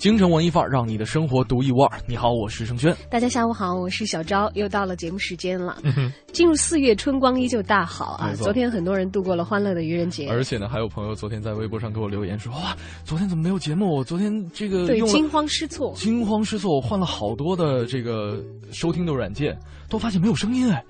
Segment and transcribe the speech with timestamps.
[0.00, 1.98] 京城文艺范儿，让你的生活独一无二。
[2.06, 2.96] 你好，我是盛轩。
[3.10, 5.76] 大家下午好，我是小昭，又到了节目时间了。
[5.82, 12.74] 嗯，进入四月，春光依旧大好啊昨天很多人度过了欢乐的愚人节，而且呢，还有朋友昨天在微博上给我留言说：“哇，
[13.04, 13.94] 昨天怎么没有节目？
[13.94, 15.92] 我昨天这个对惊慌失措。
[15.94, 19.54] 惊慌失措，我换了好多的这个收听的软件，
[19.90, 20.82] 都发现没有声音哎。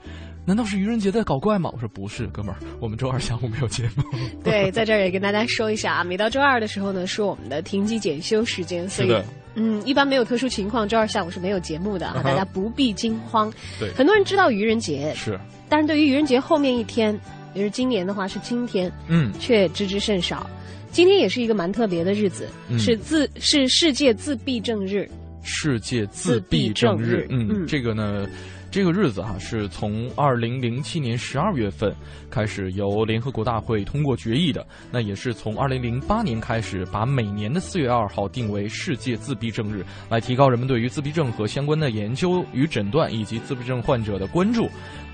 [0.44, 1.70] 难道是愚人节在搞怪吗？
[1.72, 4.02] 我说不是，哥们儿，我们周二下午没有节目。
[4.42, 9.14] 对，在这儿也跟大家说一下啊，每到周二的时候呢，是我们的停机检修时间，所以
[9.54, 13.52] 嗯，一般没有特殊情况，周二下午是没有节目的啊，大家不必惊慌。
[13.78, 17.12] 对很多人知道愚人节，是，但是对于愚人节后面一天，
[17.54, 20.48] 也就是今年的话是今天，嗯，却知之甚少。
[20.92, 25.08] 今天也是一个蛮特别的日子，嗯是自是世界自闭症日。
[25.42, 27.06] 世界自闭症日。
[27.06, 28.26] 自闭症日嗯，嗯这个呢，
[28.70, 31.92] 这个日子哈、是从二零零七年十二月份
[32.30, 34.64] 开始由联合国大会通过决议的。
[34.92, 44.68] 那也是从二零零八年开始，把每年的四月二号定为世界自闭症日，来提高人们对于自闭症和相关的研究与诊断以及自闭症患者的关注。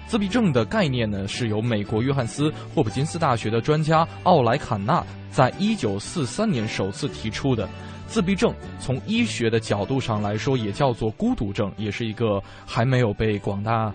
[0.07, 7.67] 自闭症的概念呢，是由美国约翰斯霍普金斯大学的专家奥莱坎纳在一九四三年首次提出的。
[8.07, 13.93] 自闭症从医学的角度上来说，也叫做孤独症，也是一个还没有被广大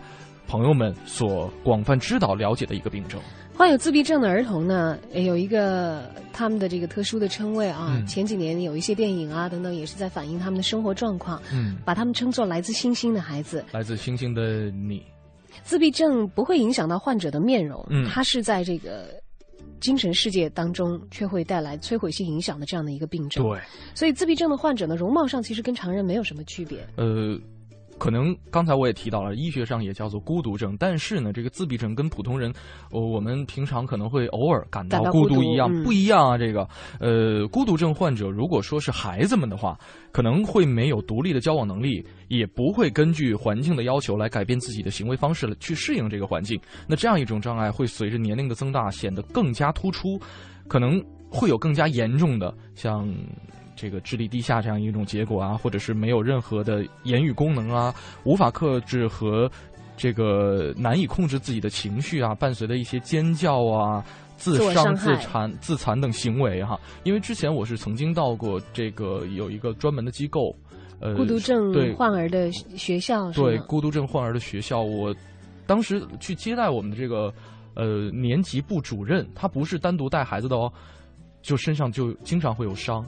[0.47, 3.19] 朋友们所广泛知道、了解的一个病症。
[3.53, 7.89] 患有自闭症的儿童呢，呃有一个他们的这个特殊的称谓啊。
[7.91, 13.63] 嗯前几年有一些电影啊等等，也是在反映他们的生活状况，嗯，把他们称作来自星星的孩子。
[13.71, 15.05] 来自星星的你，
[15.63, 19.20] 自闭症不会影响到患者的面容，嗯它是在这个
[19.81, 23.43] 精神世界当中却会带来摧毁性影响的这样的一个病症。
[23.43, 23.59] 对，
[23.93, 26.87] 所以自闭症的患者呢，容貌上其实跟常人没有什么区别。
[26.95, 27.37] 呃。
[28.01, 32.51] 可能刚才我也提到了，医学上也叫做孤独症，但是呢，这个自闭症跟普通人，
[32.89, 36.35] 呃，我们平常可能会偶尔感到孤独孤独一样，嗯不一样啊。
[36.35, 36.67] 这个，
[36.99, 39.77] 呃，孤独症患者如果说是孩子们的话，
[40.11, 46.59] 可能会没有独立的交往能力，也不会根据环境的要求来改变自己的行为方式去适应这个环境。
[46.87, 50.19] 那这样一种障碍会随着年龄的增大显得更加突出，
[50.67, 53.07] 可能会有更加严重的像。
[53.81, 57.91] 这个智力低下这样一种结果啊，或者是没有任何的言语功能啊，
[58.23, 59.49] 无法克制和
[59.97, 64.05] 这个难以控制自己的情绪啊，伴随的一些尖叫啊、
[64.37, 66.79] 自伤、自残、自残等行为哈。
[67.03, 70.55] 因为之前我是曾经到过这个有一个专门的机构，
[70.99, 75.11] 呃，孤独症患儿的学校对孤独症患儿的学校，我
[75.65, 77.33] 当时去接待我们的这个
[77.75, 80.71] 呃年级部主任，他不是单独带孩子的哦，
[81.41, 83.03] 就身上就经常会有伤。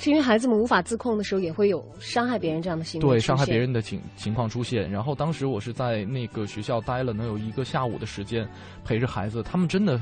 [0.00, 4.90] 是因为孩子们无法自控的时候，也会有伤害别人这样的行为对伤害别人的情情况出现。
[4.90, 8.48] 然后当时我是在那个学校待了能有一个下午的时间，
[8.82, 10.00] 陪着孩子，他们真的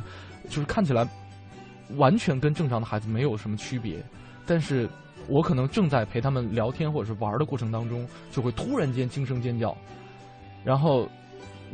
[0.49, 1.07] 就是看起来
[1.97, 3.97] 完全跟正常的孩子没有什么区别，
[4.47, 4.89] 但是
[5.27, 9.77] 我可能正在陪他们聊天或者是玩的过程当中，就会突然间惊声尖叫，
[10.65, 11.09] 然后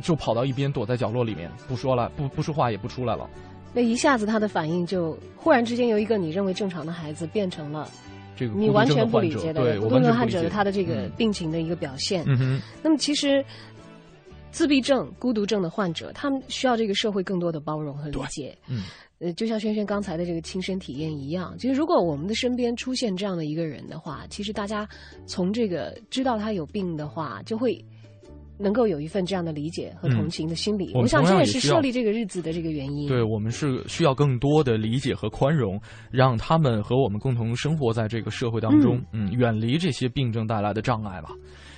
[0.01, 3.29] 就跑到一边躲在角落里面不说了，不不说话也不出来了。
[3.73, 7.89] 那一下子他的反应就忽然之间由一个你认为正常的孩子变成了
[8.35, 12.23] 这个你完全不理解的孤独症患者他的这个嗯病情的一个表现。
[12.27, 13.43] 嗯哼，那么其实。
[14.51, 18.57] 自闭症、孤独症的患者，他们需要这个社会更多的包容和理解。
[18.69, 18.83] 嗯，
[19.19, 24.87] 呃，就像轩轩刚才的这个亲身体验一样，其实如果我们的身边出现这样的一个人的话，其实大家
[25.25, 27.83] 从这个知道他有病的话，就会
[28.57, 30.89] 能够有一份这样的理解和同情的心理。
[30.93, 33.07] 我们我想这也是设立这个日子的这个原因。
[33.07, 35.79] 对我们是需要更多的理解和宽容，
[36.11, 41.29] 让他们和我们共同生活在这个社会当中，嗯，远离这些病症带来的障碍吧。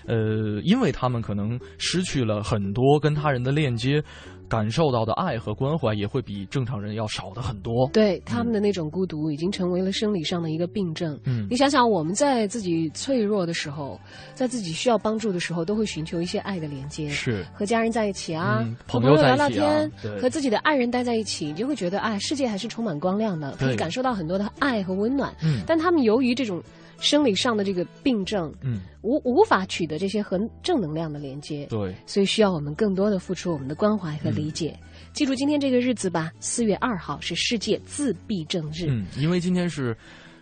[0.06, 4.02] 呃，因为他们可能失去了很多跟他人的链接，
[4.50, 7.90] 感受到的爱和关怀也会比正常人要少的很多。
[7.94, 11.20] 对他们的那种孤独，已经成为了生理上的一个病症。
[11.26, 14.00] 嗯你想想，我们在自己脆弱的时候，
[14.34, 17.10] 在自己需要帮助的时候，都会寻求一些爱的连接。
[17.10, 25.34] 是和家人在一起啊，朋友聊聊天，对和自己的爱人待在一起，你就会觉得，哎，世界还是充满光亮的，可以感受到很多的爱和温暖。
[25.44, 26.62] 嗯但他们由于这种
[27.00, 34.78] 生理上的这个病症，嗯，无无法取得这些和正能量的连接，对，所以需要我们更多的付出我们的关怀和理解。
[35.14, 38.88] 记住今天这个日子吧，四月二号是世界自闭症日。
[38.88, 39.96] 嗯，因为今天是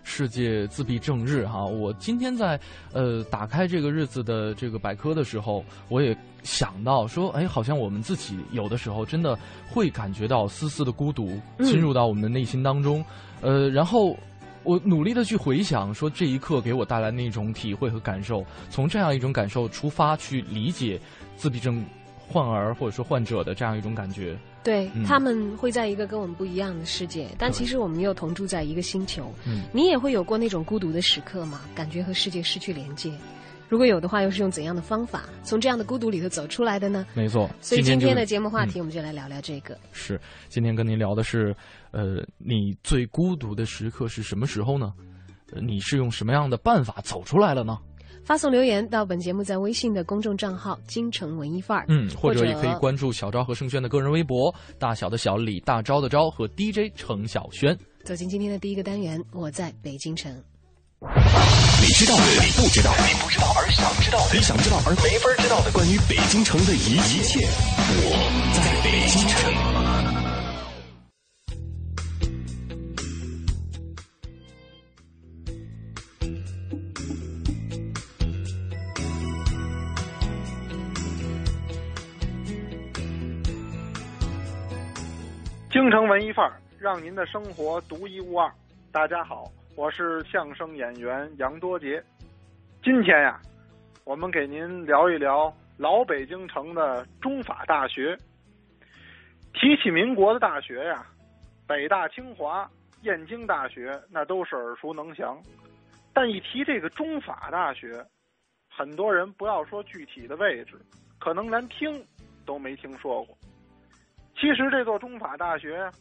[0.03, 1.65] 世界自闭症日哈。
[1.65, 2.59] 我今天在
[2.93, 9.37] 呃打开这个日子的这个百科的时候，我也想到说，哎，好像我们自己有的时候真的
[9.69, 13.03] 会感觉到丝丝的孤独侵入到我们的内心当中，
[13.41, 14.15] 呃，然后。
[14.65, 20.99] 我努力的去回想，说这一刻给我带来那种体会和感受，从这样一种感受出发去理解
[21.37, 21.85] 自闭症
[22.27, 24.35] 患儿或者说患者的这样一种感觉。
[24.63, 29.31] 对他们会在一个跟我们不一样的世界，但其实我们又同住在一个星球。
[29.71, 31.61] 你也会有过那种孤独的时刻吗？
[31.75, 33.11] 感觉和世界失去连接？
[33.67, 37.05] 如果有的话，又是用怎样的方法从这样的孤独里头走出来的呢？
[37.13, 39.77] 没错，所以今天的节目话题，我们就来聊聊这个。
[39.91, 40.19] 是，
[40.49, 41.55] 今天跟您聊的是，
[41.91, 44.93] 呃，你最孤独的时刻是什么时候呢？
[45.61, 47.77] 你是用什么样的办法走出来了呢？
[48.23, 57.77] 发送留言到本节目在微信的公众账号“京城文艺范儿”，嗯，或者也可以关注小昭和盛轩的个人微博“大小的小李大昭的昭”和 DJ 程小轩。
[58.03, 60.35] 走进今天的第一个单元，我在北京城。
[61.85, 67.45] 你知道的，你不知道，你不知道而想知道的，你想知道而没法知道的，关于北京城的一一切，
[68.01, 68.09] 我
[68.55, 69.53] 在北京城。
[85.71, 88.51] 京城文艺范儿，让您的生活独一无二。
[88.91, 89.51] 大家好。
[89.75, 92.01] 我是相声演员杨多杰，
[92.81, 93.41] 今天呀，
[94.05, 98.17] 我们给您聊一聊老北京城的中法大学。
[99.53, 101.05] 提起民国的大学呀，
[101.67, 102.69] 北大、清华、
[103.01, 105.37] 燕京大学那都是耳熟能详，
[106.13, 108.01] 但一提这个中法大学，
[108.69, 110.75] 很多人不要说具体的位置，
[111.19, 112.01] 可能连听
[112.45, 113.37] 都没听说过。
[114.39, 115.91] 其实这座中法大学，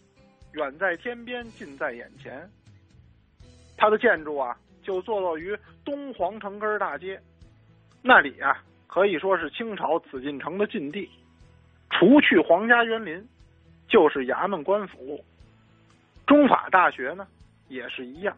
[0.52, 2.48] 远在天边，近在眼前。
[3.76, 7.20] 它的建筑啊，就坐落于东皇城根大街，
[8.02, 11.08] 那里啊可以说是清朝紫禁城的禁地。
[11.90, 13.26] 除去皇家园林，
[13.88, 15.24] 就是衙门官府。
[16.26, 17.26] 中法大学呢
[17.68, 18.36] 也是一样，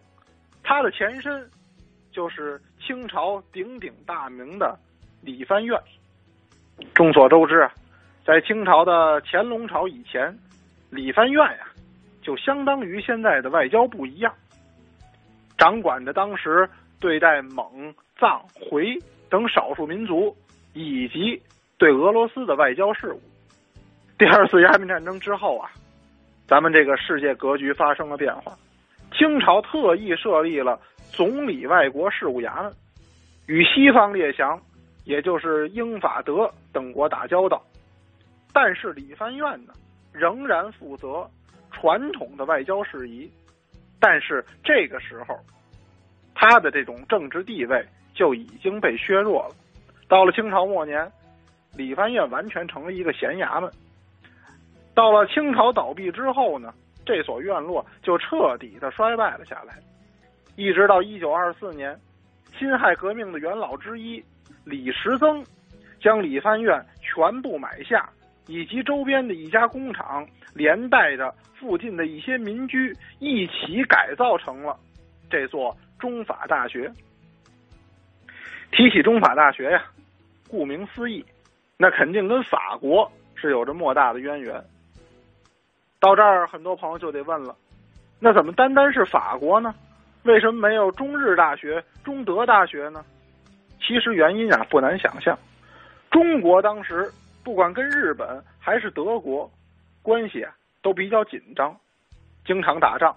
[0.63, 1.49] 它的前身
[2.11, 4.79] 就是清朝鼎鼎大名的
[5.23, 5.81] 理藩院。
[6.95, 7.73] 众所周知啊，
[8.25, 10.37] 在清朝的乾隆朝以前，
[10.91, 11.69] 理藩院呀
[12.21, 14.35] 就相当于现在的外交部一样。
[15.59, 16.69] 掌管着当时
[17.01, 18.97] 对待蒙、藏、回
[19.29, 20.37] 等少数民族，
[20.73, 21.41] 以及
[21.79, 23.21] 对俄罗斯的外交事务。
[24.19, 25.71] 第二次鸦片战争之后啊，
[26.47, 28.57] 咱们这个世界格局发生了变化，
[29.13, 30.81] 清朝特意设立了
[31.11, 32.73] 总理外国事务衙门，
[33.47, 34.61] 与西方列强，
[35.05, 37.63] 也就是英法德等国打交道。
[38.53, 39.75] 但是理藩院呢，
[40.13, 41.29] 仍然负责
[41.71, 43.31] 传统的外交事宜。
[43.99, 45.39] 但是这个时候，
[46.35, 47.85] 他的这种政治地位
[48.15, 49.55] 就已经被削弱了。
[50.09, 51.11] 到了清朝末年，
[51.75, 53.71] 理藩院完全成了一个闲衙门。
[54.95, 56.73] 到了清朝倒闭之后呢，
[57.05, 59.79] 这所院落就彻底的衰败了下来。
[60.57, 61.99] 一直到一九二四年，
[62.59, 64.25] 辛亥革命的元老之一
[64.65, 65.45] 李时增
[66.01, 68.09] 将理藩院全部买下。
[68.47, 74.77] 以及周边的一家工厂，连带着附近的一些民居，一起改造成了
[75.29, 76.91] 这座中法大学。
[78.71, 79.85] 提起中法大学呀，
[80.49, 81.25] 顾名思义，
[81.77, 84.63] 那肯定跟法国是有着莫大的渊源。
[85.99, 87.57] 到这儿，很多朋友就得问了：
[88.21, 89.75] 那怎么单单是法国呢？
[90.25, 93.05] 为什么没有中日大学、中德大学呢？
[93.81, 95.37] 其实原因啊，不难想象，
[96.11, 97.11] 中国当时。
[97.47, 99.49] 不管跟日本还是德国，
[100.03, 100.45] 关系
[100.83, 101.79] 都比较紧张，
[102.45, 103.17] 经常打仗，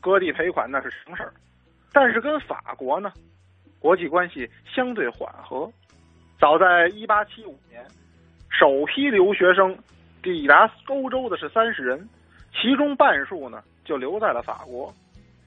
[0.00, 1.30] 割地赔款那是常事儿。
[1.92, 3.12] 但是跟法国呢，
[3.78, 5.70] 国际关系相对缓和。
[6.40, 7.84] 早在一八七五年，
[8.48, 9.76] 首批留学生
[10.22, 12.08] 抵达欧洲的是三十人，
[12.54, 14.90] 其中半数呢就留在了法国，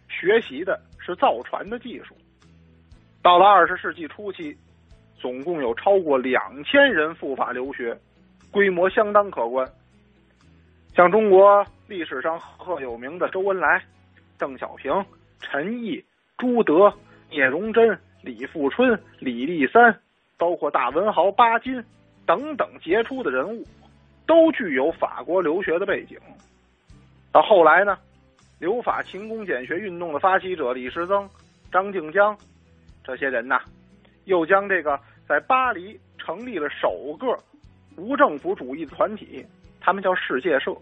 [0.08, 2.16] 学习的是造船的技术。
[3.24, 4.56] 到了二十世纪初期，
[5.18, 8.00] 总共有超过两千人赴法留学。
[8.52, 9.68] 规模相当可观，
[10.96, 13.84] 像中国历史上赫赫有名的周恩来、
[14.38, 14.92] 邓小平、
[15.40, 16.04] 陈毅、
[16.38, 16.92] 朱德、
[17.30, 20.00] 聂荣臻、李富春、李立三，
[20.38, 21.84] 包括大文豪巴金
[22.26, 23.64] 等等杰出的人物，
[24.26, 26.18] 都具有法国留学的背景。
[27.32, 27.98] 到后来呢，
[28.60, 31.30] 留法勤工俭学运动的发起者李时增、
[31.72, 32.36] 张静江
[33.04, 33.62] 这些人呐，
[34.26, 37.38] 又将这个在巴黎成立了首个。
[38.00, 39.46] 无政府主义的团体，
[39.82, 40.76] 他们叫世界社，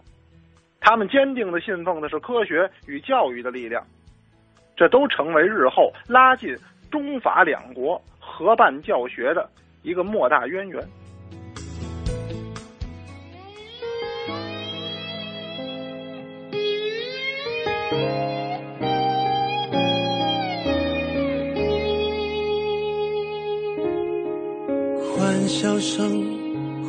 [0.80, 3.84] 他们坚定的信奉的是科学与教育的力量。
[4.76, 6.56] 这都成为日后拉近
[6.90, 9.50] 中法两国合办教学的
[9.82, 10.80] 一个莫大渊源。
[25.16, 26.37] 欢笑声，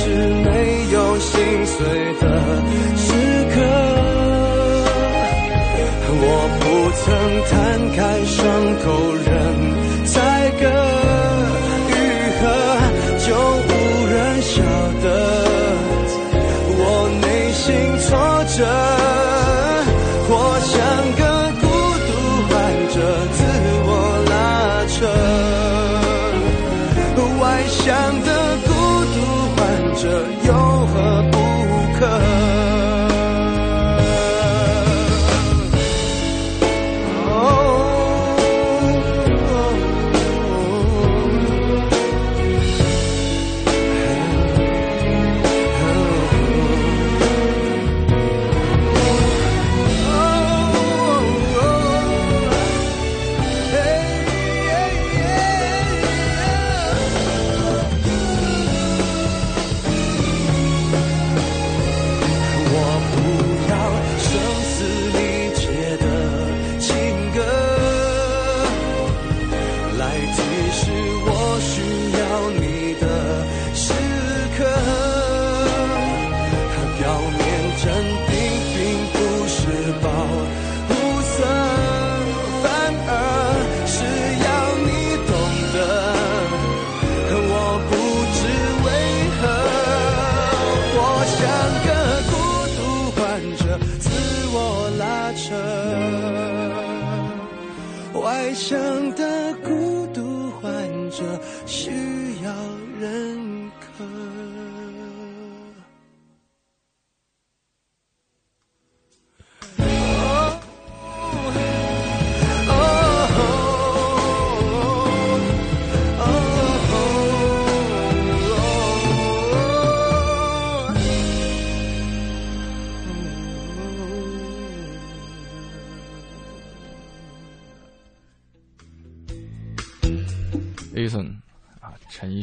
[0.00, 0.04] 是
[0.44, 1.76] 没有心碎
[2.20, 2.24] 的
[2.96, 3.06] 时
[3.52, 3.56] 刻。
[6.20, 6.24] 我
[6.60, 6.62] 不
[7.00, 7.06] 曾
[7.50, 7.52] 摊
[7.96, 8.38] 开伤
[8.84, 8.86] 口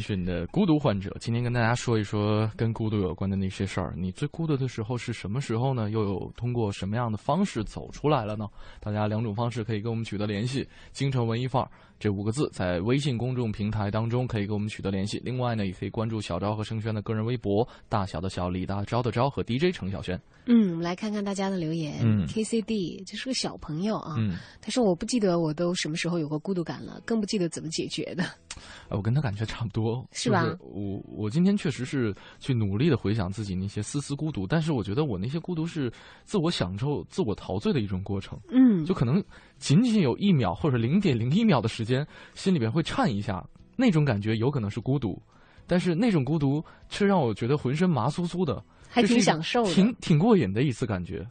[0.06, 3.92] 是你，的《孤独患者》，今天跟大家说一说跟孤独有关的那些事儿。
[3.96, 5.90] 你最孤独的时候是什么时候呢？
[5.90, 8.48] 又有通过什么样的方式走出来了呢？
[8.78, 15.20] 大家两种方式可以跟我们取得联系：京城文艺范儿这五个字在微信公众平台当中可以跟我们取得联系。
[15.24, 20.20] 另外呢，也可以关注小昭和盛轩的个人微博，大小的小李大昭的昭和 DJ 程小轩。
[20.46, 21.98] 嗯，我们来看看大家的留言。
[22.02, 28.22] 嗯，KCD 这是个小朋友啊，嗯，他说我不记得我都什么时候有过孤独感了，更不记得怎么解决的。
[28.88, 35.92] 哎，我跟他感觉差不多， 是吧就是我我今天确实是去努力的回想自己那些丝丝孤独，但是我觉得我那些孤独是
[36.24, 38.38] 自我享受、自我陶醉的一种过程。
[38.50, 39.22] 嗯，就可能
[39.58, 43.44] 仅仅有一秒或者零点零一秒的时间，心里边会颤一下，
[43.76, 45.20] 那种感觉有可能是孤独，
[45.66, 51.26] 但是那种孤独却让我觉得浑身麻酥酥的，还挺享受的挺挺过瘾的一次感觉。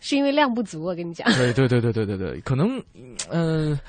[0.00, 1.26] 是因为量不足，我跟你讲。
[1.34, 2.82] 对对对对对对对，可能
[3.30, 3.80] 嗯、呃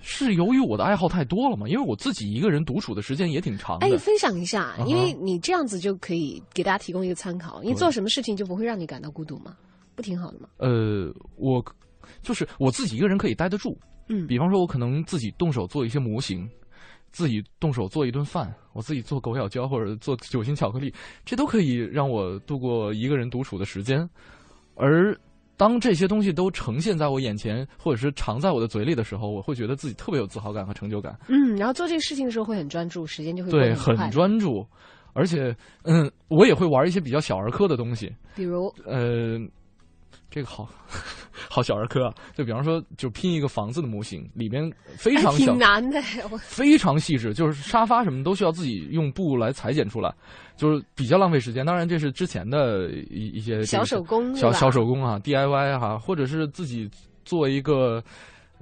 [0.00, 3.86] 是由于我的爱好太多了嘛，因为我自己一个人独处的时间也挺长的。
[3.86, 7.60] 哎，分享一下，因为你这样子就可以给大家提供一个参考。
[7.62, 9.56] 你对做什么事情就不会让你感到孤独吗？
[9.96, 10.48] 不挺好的吗？
[10.58, 11.62] 呃，我
[12.22, 13.78] 就是我自己一个人可以待得住。
[14.08, 16.48] 嗯，比方说，我可能自己动手做一些模型，
[17.10, 20.92] 自己动手做一顿饭，我自己做狗咬胶或者做酒心巧克力，
[21.24, 24.08] 这都可以让我度过一个人独处的时间。
[24.74, 25.14] 而
[25.56, 31.18] 当这些东西都呈现在我眼前，或者是藏在我的嘴里的时候，我会觉得自己特别有自豪感和成就感。
[31.28, 34.10] 嗯，然后做这个事情的时候会很专注，时间就会过对，很。
[34.10, 34.64] 专注，
[35.12, 38.10] 而且，嗯，我也会玩一些比较小儿科的东西。
[38.36, 39.36] 比如，呃，
[40.30, 40.66] 这个好
[41.48, 46.02] 好小儿科啊，就比方说，就拼一个房子的模型，里边非哎常小，挺难的。
[46.40, 50.12] 非常细致，就是沙发什么都需要自己用布来裁剪出来，
[50.56, 51.64] 就是比较浪费时间。
[51.64, 56.90] 当然，这是之前的一一些小手工小小手工啊，DIY 哈、或者是自己
[57.24, 58.02] 做一个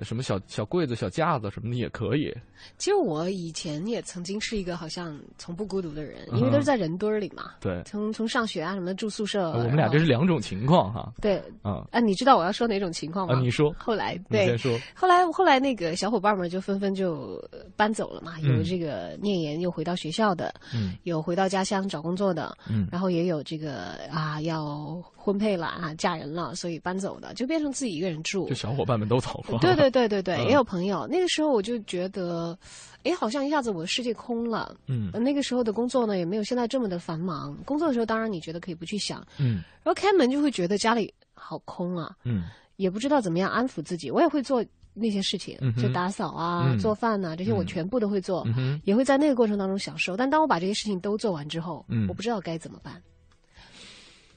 [0.02, 2.34] 什么小小柜子、小架子什么的也可以。
[2.78, 7.52] 其实我以前也曾经是一个好像从不孤独的人，嗯因为都是在人堆儿里嘛。
[7.60, 11.12] 对，从从上学啊什么的住宿舍，我们俩这是两种情况哈。
[11.20, 13.34] 对啊啊，你知道我要说哪种情况吗？
[13.34, 14.78] 啊，你说，后来对你先，说。
[14.94, 28.54] 后来后来那个小伙伴们就纷纷就呃搬走了嘛，嗯有这个念研又回到学校的，嗯有回到家乡找工作的，嗯然后也有这个啊要婚配了啊嫁人了，所以搬走的，就变成自己一个人住就。
[28.54, 29.58] 小伙伴们都走了。
[29.60, 31.06] 对对对对对，嗯也有朋友。
[31.06, 32.56] 那个时候我就觉得，
[33.04, 34.74] 哎，好像一下子我的世界空了。
[34.86, 37.56] 嗯呃那个时候的工作呢，也没有现在这么的繁忙。
[37.64, 42.44] 工作的时候，当然你觉得可以不去想，嗯然后开门就会觉得家里好空啊，嗯
[42.76, 44.10] 也不知道怎么样安抚自己。
[44.10, 50.16] 我也会做那些事情，就打扫啊、嗯做饭呐、这些我嗯全部都会做，嗯也会在那个过程当中享受。
[50.16, 53.02] 但当我把这些事情都做完之后，嗯我不知道该怎么办，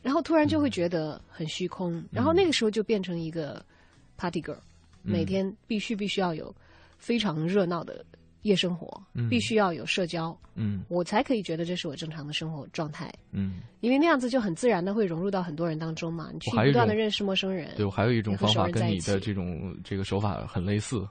[0.02, 3.64] 然后突然就会觉得很虚空，然后那个时候就变成一个
[4.18, 4.62] party girl，、嗯
[5.02, 6.54] 每天必须必须要有
[6.98, 8.06] 非常热闹的
[8.44, 9.28] 夜生活，嗯。
[9.30, 10.84] 必须要有社交，嗯。
[10.88, 13.12] 我才可以觉得这是我正常的生活状态。
[13.32, 17.74] 嗯，因为那样子就很自然的会融入到很多人当中嘛，你去不断的认识陌生人。
[17.76, 21.08] 对我还有一种方法跟你的这种这个手法很类似，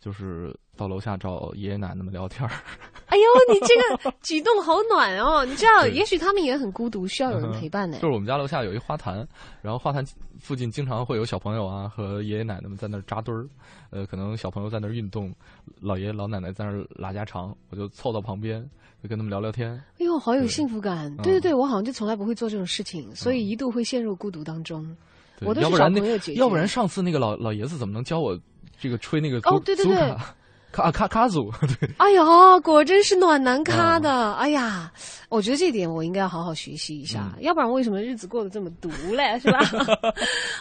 [0.00, 2.50] 就是到楼下找爷爷奶奶们聊天儿。
[3.06, 5.44] 哎呦，你这个举动好暖哦！
[5.44, 8.06] 你知道，也许他们也很孤独，需要有人陪伴呢就。
[8.06, 9.26] 是我们家楼下有一花坛，
[9.60, 10.04] 然后花坛
[10.38, 13.48] 附近经常会有小朋友啊和爷爷奶奶们在那儿扎堆儿，
[13.90, 15.34] 呃，可能小朋友在那儿运动，
[15.80, 18.62] 老爷爷老奶奶在那儿拉家常，我就凑到旁边，
[19.02, 19.72] 就跟他们聊聊天。
[19.98, 21.12] 哎呦，好有幸福感！
[21.18, 24.84] 嗯对对对，我好像就从来不会做这种事情，所以一度会陷入孤独当中。
[25.36, 26.40] 对我都是找要不然那朋友解决。
[26.40, 28.38] 要不然上次那个老老爷子怎么能教我
[28.80, 29.94] 这个吹那个哦对对对
[30.72, 31.50] 卡卡卡卡祖？
[31.80, 32.22] 对，哎呀，
[32.62, 34.32] 果真是暖男咖嗯的！
[34.34, 34.88] 哎呀，
[35.28, 39.36] 我觉得这点我应该要好好学习一下，嗯要不然为什么日子过得这么毒嘞？
[39.42, 39.58] 是吧？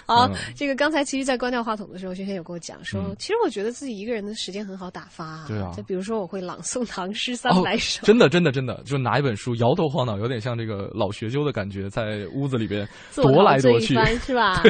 [0.07, 8.01] 好，嗯这个刚才其实，在关掉话筒的时候，轩轩有跟我讲说，嗯其实我觉得自己一个人的时间很好打发、对啊就比如说我会朗诵唐诗三哦百首。
[8.07, 13.93] 真的真的真的，就拿一本书摇头晃脑，有点像这个老学究的感觉，在屋子里边踱来踱去。
[13.93, 14.63] 番是吧？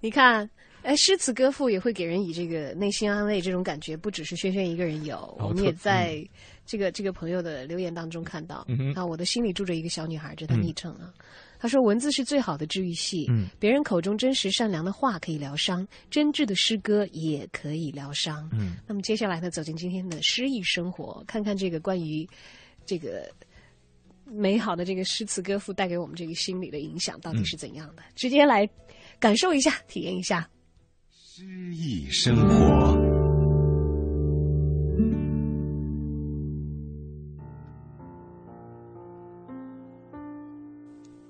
[0.00, 0.50] 你看，
[0.82, 6.22] 哎，诗词歌赋也会给人以这个内心安慰，这种感觉不只是轩轩一个人有，我们也在
[6.66, 8.64] 这个这个朋友的留言当中看到。
[8.68, 11.14] 嗯哼啊，我的心里住着一个小女孩，这是她嗯昵称啊。
[11.60, 18.50] 她说：“文字是最好的治愈系，嗯别人口中真实善良的话可以疗伤，真挚的诗歌也可以疗伤。
[18.52, 22.28] 嗯，那么接下来呢，走进今天的诗意生活，看看这个关于
[22.84, 23.30] 这个
[24.24, 28.02] 美好的这个诗词歌赋带给我们这个心理的影响到底是怎样的？
[28.16, 28.68] 直接来
[29.20, 30.50] 感受一下，体验一下。
[31.34, 32.94] 诗意生活。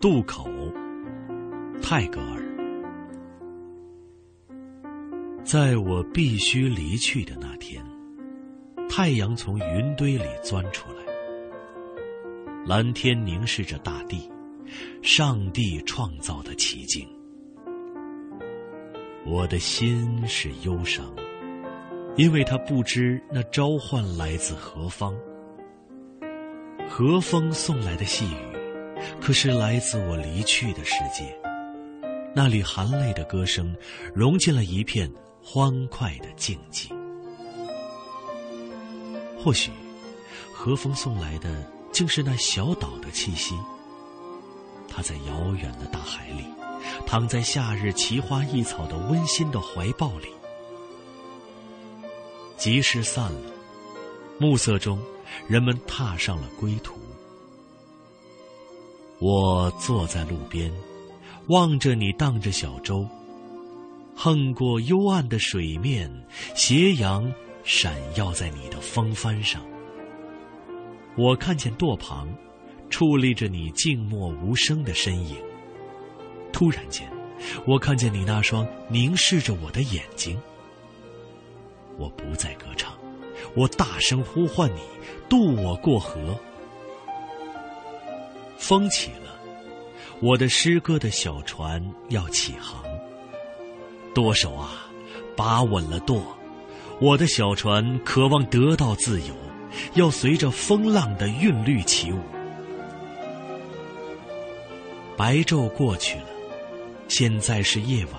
[0.01, 0.51] 渡口，
[1.81, 2.43] 泰戈尔。
[5.45, 7.81] 在我必须离去的那天，
[8.89, 11.05] 太阳从云堆里钻出来，
[12.67, 14.29] 蓝天凝视着大地，
[15.01, 17.09] 上帝创造的奇景。
[19.25, 21.05] 我的心是忧伤，
[22.17, 25.15] 因为他不知那召唤来自何方。
[26.89, 28.37] 和风送来的细雨，
[29.21, 31.35] 可是来自我离去的世界。
[32.35, 33.75] 那里含泪的歌声，
[34.15, 35.11] 融进了一片
[35.43, 36.91] 欢快的静寂。
[39.39, 39.71] 或许，
[40.53, 43.55] 和风送来的竟是那小岛的气息。
[44.89, 46.45] 它在遥远的大海里，
[47.07, 50.29] 躺在夏日奇花异草的温馨的怀抱里。
[52.57, 53.51] 集市散了，
[54.39, 55.01] 暮色中，
[55.49, 56.95] 人们踏上了归途。
[59.19, 60.73] 我坐在路边。
[61.49, 63.05] 望着你荡着小舟，
[64.15, 66.09] 横过幽暗的水面，
[66.55, 67.31] 斜阳
[67.65, 69.61] 闪耀在你的风帆上。
[71.19, 72.33] 我看见舵旁，
[72.89, 75.37] 矗立着你静默无声的身影。
[76.53, 77.09] 突然间，
[77.67, 80.39] 我看见你那双凝视着我的眼睛。
[81.99, 82.93] 我不再歌唱，
[83.55, 84.81] 我大声呼唤你，
[85.29, 86.39] 渡我过河。
[88.59, 89.33] 风起了。
[90.21, 92.85] 我的诗歌的小船要起航，
[94.15, 94.87] 舵手啊，
[95.35, 96.23] 把稳了舵！
[97.01, 99.35] 我的小船渴望得到自由，
[99.95, 102.21] 要随着风浪的韵律起舞。
[105.17, 106.27] 白昼过去了，
[107.15, 108.15] 现在是夜晚，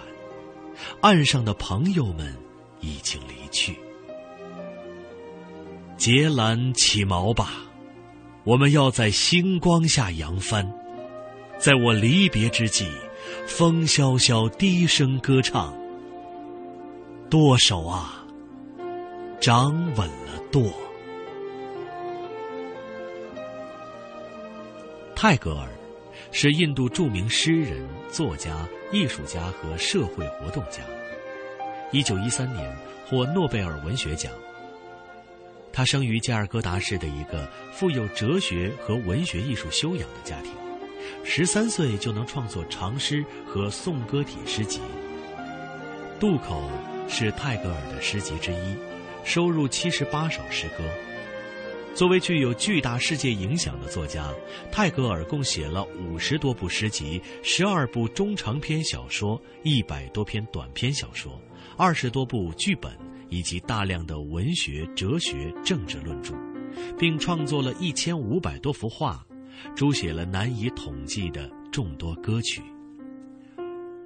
[1.02, 2.32] 岸上的朋友们
[2.80, 3.76] 已经离去。
[5.98, 7.54] 结缆起锚吧，
[8.44, 10.72] 我们要在星光下扬帆。
[11.58, 12.88] 在我离别之际，
[13.48, 15.76] 风萧萧低声歌唱。
[17.32, 18.24] 舵手啊，
[19.42, 20.72] 掌稳了舵。
[25.16, 25.68] 泰戈尔
[26.36, 30.82] 是印度著名诗人、作家、艺术家和社会活动家。
[31.92, 32.76] 一九一三年
[33.08, 34.34] 获诺贝尔文学奖。
[35.72, 40.52] 他生于加尔各答市的一个富有哲学和文学艺术修养的家庭。
[41.24, 44.80] 十三岁就能创作长诗和颂歌体诗集，
[46.20, 46.68] 《渡口》
[47.10, 48.76] 是泰戈尔的诗集之一，
[49.24, 50.84] 收入七十八首诗歌。
[51.94, 54.34] 作为具有巨大世界影响的作家，
[54.72, 61.40] 泰戈尔共写了五十多部诗集、十二部中长篇小说、一百多篇短篇小说、
[61.78, 62.92] 二十多部剧本
[63.30, 66.34] 以及大量的文学、哲学、政治论著，
[66.98, 69.24] 并创作了一千五百多幅画。
[69.76, 72.62] 书写了难以统计的众多歌曲，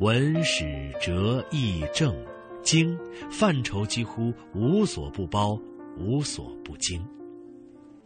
[0.02, 2.14] 文史哲艺政
[2.62, 2.98] 经
[3.32, 5.58] 范畴几乎无所不包，
[5.98, 7.02] 无所不精。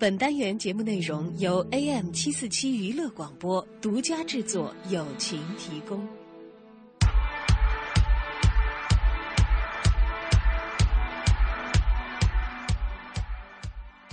[0.02, 6.21] 本单元节目内容由 AM 七四七娱乐广播独家制作，友情提供。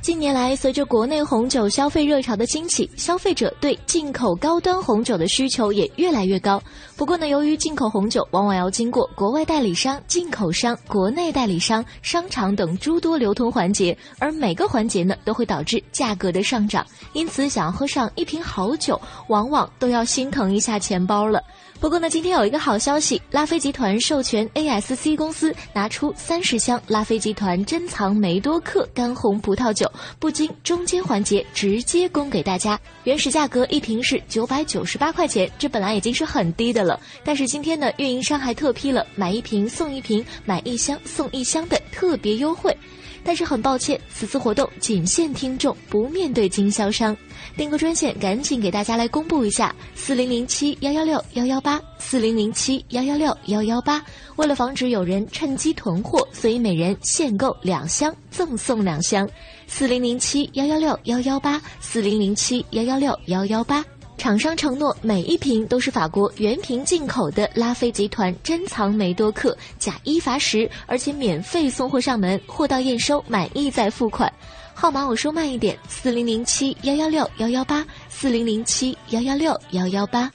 [0.08, 6.58] 近年来，随着国内红酒消费热潮的兴起，消费者对进口高端红酒的需求也越来越高。
[6.96, 21.44] 不过呢，由于进口红酒往往要经过国外代理商、进口商、国内代理商、商场等诸多流通环节，而每个环节呢都会导致价格的上涨，因此想要喝上一瓶好酒，往往都要心疼一下钱包了。
[21.80, 29.88] 不过呢，今天有一个好消息，拉菲集团授权 ASC 公司拿出三十箱拉菲集团珍藏梅多克干红葡萄酒，
[30.18, 32.78] 不经中间环节直接供给大家。
[33.04, 36.98] 原始价格一瓶是九百九十八块钱，这本来已经是很低的了。
[37.22, 42.76] 但是今天呢，运营商还特批了买一瓶送一瓶、买一箱送一箱的特别优惠。
[43.22, 47.16] 但是很抱歉，此次活动仅限听众，不面对经销商。
[47.58, 54.00] 订购专线赶紧给大家来公布一下：四零零七幺幺六幺幺八，四零零七幺幺六幺幺八。
[54.36, 59.28] 为了防止有人趁机囤货，所以每人限购两箱，赠送两箱。
[59.66, 63.84] 四零零七幺幺六幺幺八，四零零七幺幺六幺幺八。
[64.18, 74.30] 厂商承诺每一瓶都是法国原瓶进口的拉菲集团珍藏梅多克，假一罚十，而且免费送货上门，货到验收，满意再付款。
[74.74, 80.30] 号码我说慢一点：四零零七幺幺六幺幺八，四零零七幺幺六幺幺八。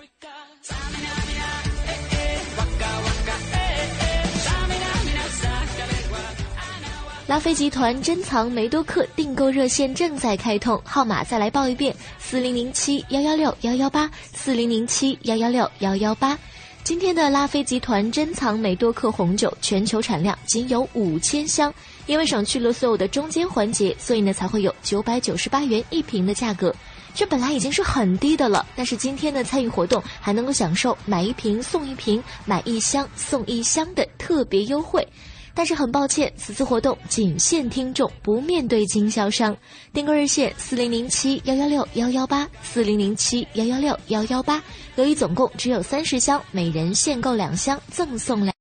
[7.34, 16.38] 拉菲集团珍藏梅多克订购热线正在开通，号码再来报一遍：四零零七幺幺六幺幺八，四零零七幺幺六幺幺八。
[16.84, 21.74] 今天的拉菲集团珍藏梅多克红酒全球产量仅有五千箱，
[22.06, 26.72] 因为省去了所有的中间环节，所以呢才会有九百九十八元一瓶的价格。
[27.16, 35.08] 这本来已经是很低的了，但是今天的参与活动还能够享受买一瓶送一瓶、买一箱送一箱的特别优惠。
[35.56, 39.56] 但是很抱歉，此次活动仅限听众，不面对经销商。
[39.94, 44.62] 订购热线：四零零七幺幺六幺幺八，四零零七幺幺六幺幺八。
[44.96, 48.54] 由于总共只有三十箱，每人限购两箱，赠送两。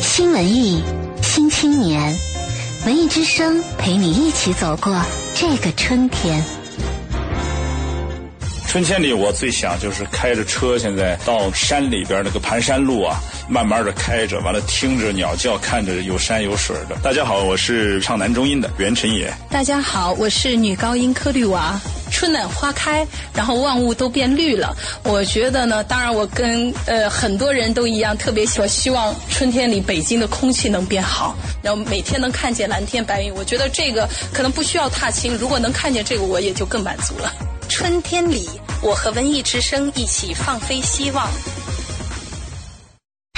[0.00, 0.80] 新文艺，
[1.22, 2.16] 新青年，
[2.86, 4.96] 文艺之声陪你一起走过
[5.34, 6.42] 这个春天。
[8.68, 16.96] 春天里，我最想就是开着车，现在到山里边那个盘山路啊，慢慢的开着，完了听着鸟叫，看着有山有水的。
[17.02, 19.32] 大家好，我是唱男中音的袁晨野。
[19.50, 21.78] 大家好，我是女高音柯绿娃。
[22.10, 24.74] 春暖花开，然后万物都变绿了。
[25.02, 33.34] 我觉得呢，当然我跟呃很多人都一样，特别喜欢希望春天里北京的空气能变好，然后每天能看见蓝天白云。
[33.34, 37.30] 我觉得这个可能不需要踏青，如果能看见这个，我也就更满足了。
[37.68, 38.48] 春天里，
[38.80, 41.28] 我和文艺之声一起放飞希望。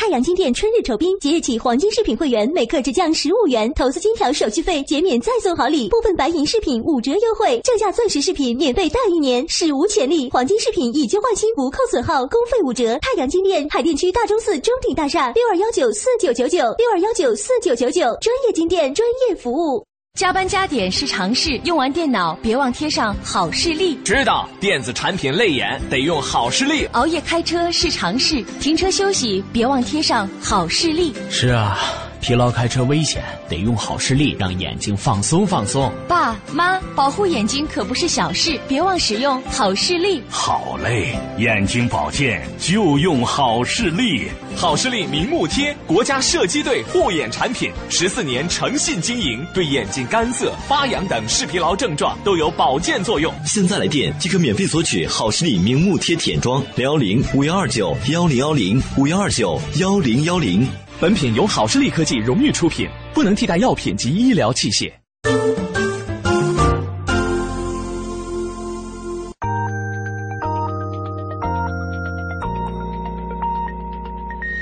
[0.06, 10.30] 太阳金店春日酬宾，即日起黄金饰品会员每克只降十五元，投资金条手续费减免，再送好礼，部分白银饰品五折优惠，正价钻石饰品免费戴一年，史无前例。
[10.30, 12.96] 黄金饰品以旧换新，不扣损耗，工费五折。
[13.00, 19.84] 太阳金店海淀区大钟寺中鼎大厦六二幺九四九九九六二幺九四九九九，专业金店，专业服务。
[20.16, 23.96] 加班加点是常事，用完电脑别忘贴上好视力。
[23.96, 26.86] 知道电子产品累眼，得用好视力。
[26.92, 31.12] 熬夜开车是常事，停车休息别忘贴上好视力。
[31.28, 31.78] 是啊。
[32.20, 35.92] 疲劳开车危险，得用好视力让眼睛放松放松。
[36.08, 40.22] 爸妈，保护眼睛可不是小事，别忘使用好视力。
[40.28, 44.28] 好嘞，眼睛保健就用好视力。
[44.56, 53.32] 好视力明目贴，国家射击队护眼产品，十四年诚信经营，对眼睛干涩、发痒等视疲劳症状都有保健作用。
[53.44, 60.66] 现在来电即可免费索取好视力明目贴舔装，零幺零五幺二九幺零幺零五幺二九幺零幺零。
[60.98, 64.90] 本品由好视力科技荣誉出品，不能替代药品及医疗器械。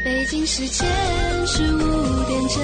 [0.05, 0.89] 北京时间
[1.47, 2.61] 十五点整。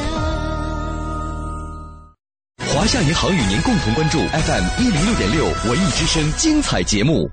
[2.74, 7.30] 华夏银行与您共同关注 FM 一零六点六文艺之声精彩节目。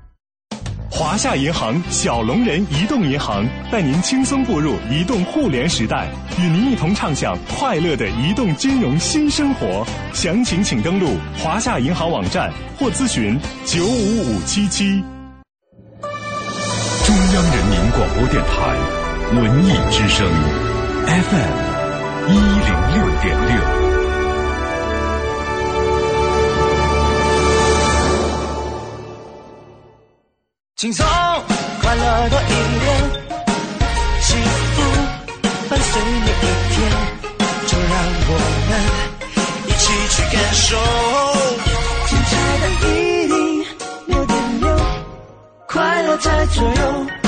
[0.98, 6.08] 华夏银行小龙人移动银行带您轻松步入移动互联时代，
[6.40, 9.86] 与您一同畅享快乐的移动金融新生活。
[10.12, 15.00] 详情请登录华夏银行网站或咨询九五五七七。
[17.06, 18.76] 中央人民广播电台
[19.40, 20.28] 文艺之声
[21.06, 23.87] FM 一零六点六。
[30.78, 31.04] 轻松
[31.82, 32.46] 快乐多一
[32.78, 32.86] 点，
[34.20, 34.82] 幸福
[35.68, 36.76] 伴随每一天，
[37.66, 37.92] 就让
[38.28, 38.30] 我
[38.68, 38.70] 们
[39.66, 40.66] 一起去感受。
[42.06, 43.34] 精彩的一零
[44.06, 44.66] 六点六，
[45.66, 47.27] 快乐在左右。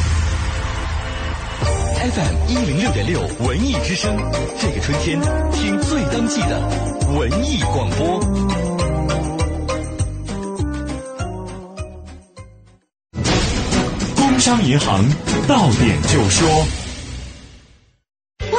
[2.01, 4.17] FM 一零六点六文艺之声，
[4.59, 6.59] 这个春天听最当季的
[7.15, 8.19] 文艺广播。
[14.15, 15.05] 工商银行
[15.47, 16.49] 到点就说，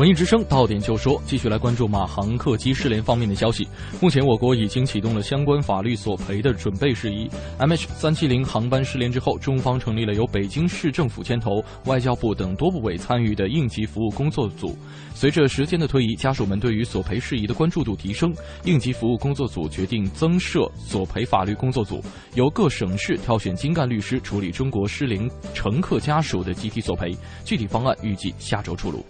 [0.00, 3.68] 文艺之声到点就说，继续来关注马航客机失联方面的消息。
[4.00, 7.28] 目前，我国已经启动了相关法律索赔的准备事宜。
[7.58, 14.74] MH 三七零航班失联之后，中方成立了由北京市政府牵头、外交部等多部委参与的应急服务工作组。
[15.12, 18.34] 随着时间的推移，家属们对于索赔事宜的关注度提升，
[18.64, 22.02] 应急服务工作组决定增设索赔法律工作组，
[22.36, 27.14] 由各省市挑选精干律师处理中国失联乘客家属的集体索赔。
[27.44, 29.04] 具体方案预计下周出炉。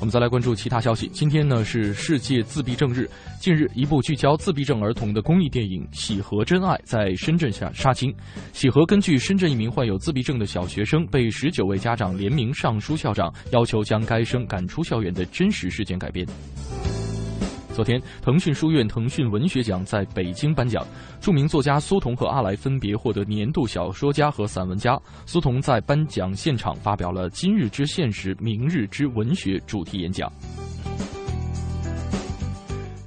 [0.00, 1.06] 我们再来关注其他消息。
[1.12, 3.08] 今天呢是世界自闭症日。
[3.38, 8.14] 近日，一部聚焦自闭症儿童的公益电影《喜和真爱》在深圳下杀青。
[8.54, 16.26] 喜和根据深圳一名患有自闭症的小学生被十九位家长联名上书校长，要求将该生赶出校园的真实事件改编。
[17.80, 20.86] 昨天，腾讯书院腾讯文学奖在北京颁奖，
[21.18, 25.00] 著名作家苏童和阿来分别获得年度小说家和散文家。
[25.24, 30.30] 苏童在颁奖现场发表了“今日之现实，明日之文学”主题演讲。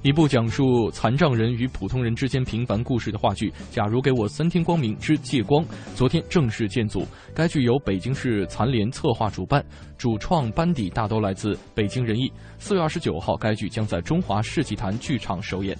[0.04, 5.64] 一部讲述残障人与普通人之间平凡故事的话剧《假如给我三天光明之借光》，
[5.96, 7.06] 昨天正式建组。
[7.34, 9.64] 该剧由北京市残联策划主办，
[9.96, 12.30] 主创班底大都来自北京人艺。
[12.58, 15.74] 四月二十九号，该剧将在中华世纪坛剧场首演。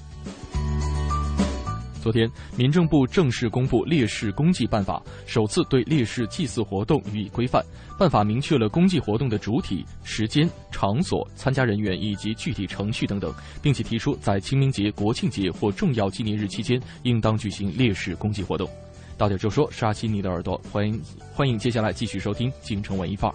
[2.05, 7.65] 昨天，民政部正式公布《烈士公祭办法》，首次对烈士祭祀活动予以规范。
[7.99, 18.69] 办法明确了公祭活动的主体、时间、场所、参加人员以及具体程序等等，并且提出在清明节、国庆节或重要纪念日期间，应当举行烈士公祭活动。
[19.17, 21.01] 到点就说，杀起你的耳朵，欢迎
[21.33, 23.35] 欢迎，接下来继续收听《京城文艺范儿》。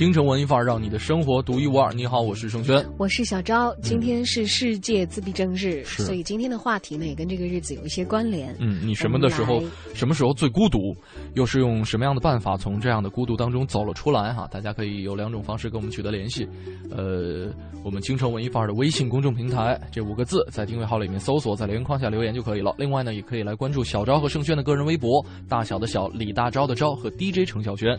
[0.00, 1.92] 京城文艺范儿，让你的生活独一无二。
[1.92, 3.70] 你好，我是盛轩，我是小昭。
[3.82, 8.56] 今天是世界自闭症日，所以今天的话题呢也跟这个日子有一些关联。
[8.60, 10.96] 嗯，你什么的时候，什么时候最孤独？
[11.34, 14.32] 又是用什么样的办法从这样的孤独当中走了出来？
[14.32, 16.48] 哈，大家可以有两种方式跟我们取得联系。
[16.90, 17.52] 呃，
[17.84, 22.74] 我们京城文艺范儿的微信公众平台这五个字，在定位号里面搜索，在留言框下留言就可以了。
[22.78, 27.94] 另外呢，也可以来关注小昭和盛轩的个人微博，大小的小李大钊的钊和 DJ 程小轩。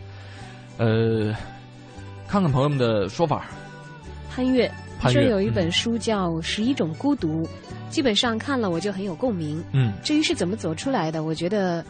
[0.79, 1.31] 呃。
[2.31, 3.45] 看看朋友们的说法。
[4.29, 7.43] 潘越，潘越有一本书叫《十一种孤独》，
[7.89, 9.61] 基本上看了我就很有共鸣。
[9.73, 11.83] 嗯，至于是怎么走出来的，我觉得，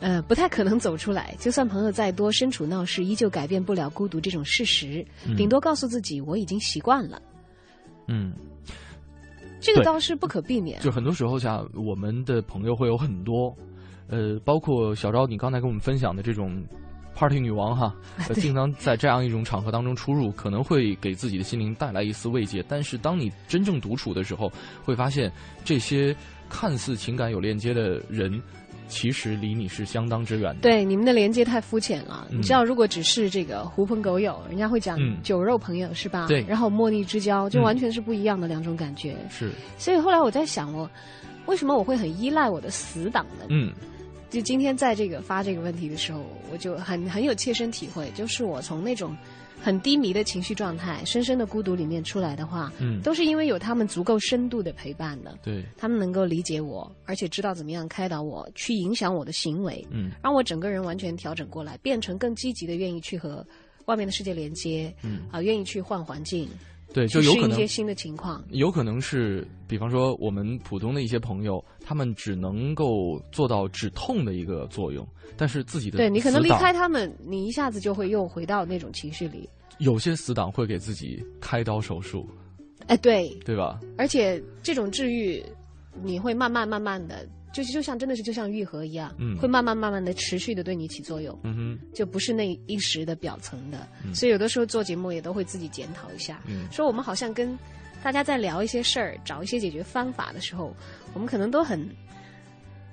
[0.00, 1.32] 呃，不太可能走出来。
[1.38, 5.06] 就算朋友再多，身处闹市，依旧改变不了孤独这种事实。
[5.36, 7.22] 顶多告诉自己，我已经习惯了。
[8.08, 8.32] 嗯，
[9.60, 10.80] 这个倒是不可避免。
[10.80, 13.56] 就很多时候下，我们的朋友会有很多，
[14.08, 16.60] 呃，包括小昭，你刚才跟我们分享的这种。
[17.14, 17.94] Party 女王哈，
[18.34, 22.64] 经常在这样一种场合当中出入，可能会给自己的心灵带来一丝慰藉。
[22.68, 24.50] 但是，当你真正独处的时候，
[24.82, 25.30] 会发现
[25.64, 26.14] 这些
[26.48, 28.42] 看似情感有链接的人，
[28.88, 30.60] 其实离你是相当之远的。
[30.62, 32.26] 对，你们的连接太肤浅了。
[32.30, 36.26] 你知道，如果只是这个狐朋狗友，人家会讲酒肉朋友是吧？
[36.26, 36.44] 对。
[36.48, 39.16] 然后莫逆之交，就完全是不一样的两种感觉。
[39.30, 39.52] 是。
[39.78, 40.90] 所以后来我在想，我
[41.46, 43.46] 为什么我会很依赖我的死党呢？
[43.50, 43.72] 嗯。
[44.34, 46.20] 就今天在这个发这个问题的时候，
[46.50, 49.16] 我就很很有切身体会，就是我从那种
[49.62, 63.46] 很低迷的情绪状态、深深的孤独里面出来的话，嗯，都是因为有他们足够深度的陪伴的，对，他们能够理解我，而且知道怎么样开导我，去影响我的行为，嗯，让我整个人完全调整过来，变成更积极的，愿意去和
[63.84, 66.48] 外面的世界连接，嗯，啊，愿意去换环境。
[66.92, 79.48] 对，就有可能一些新的情况，有可能是，比方说我们普通的一些朋友，他们只能够做到止痛的一个作用，但是自己的对你可能离开他们，你一下子就会又回到那种情绪里。
[79.78, 82.28] 有些死党会给自己开刀手术，
[82.86, 83.78] 哎，对，对吧？
[83.98, 85.44] 而且这种治愈，
[86.02, 87.26] 你会慢慢慢慢的。
[87.52, 97.56] 就就像真的是就像愈合一样，嗯，会慢慢慢慢的持续的对你起作用，嗯哼，就不是那一时的表层的，嗯、所以有的时候做节目也都会自己检讨一下，嗯，说我们好像跟
[98.02, 100.74] 大家在聊一些事儿，找一些解决方法的时候，
[101.14, 101.88] 我们可能都很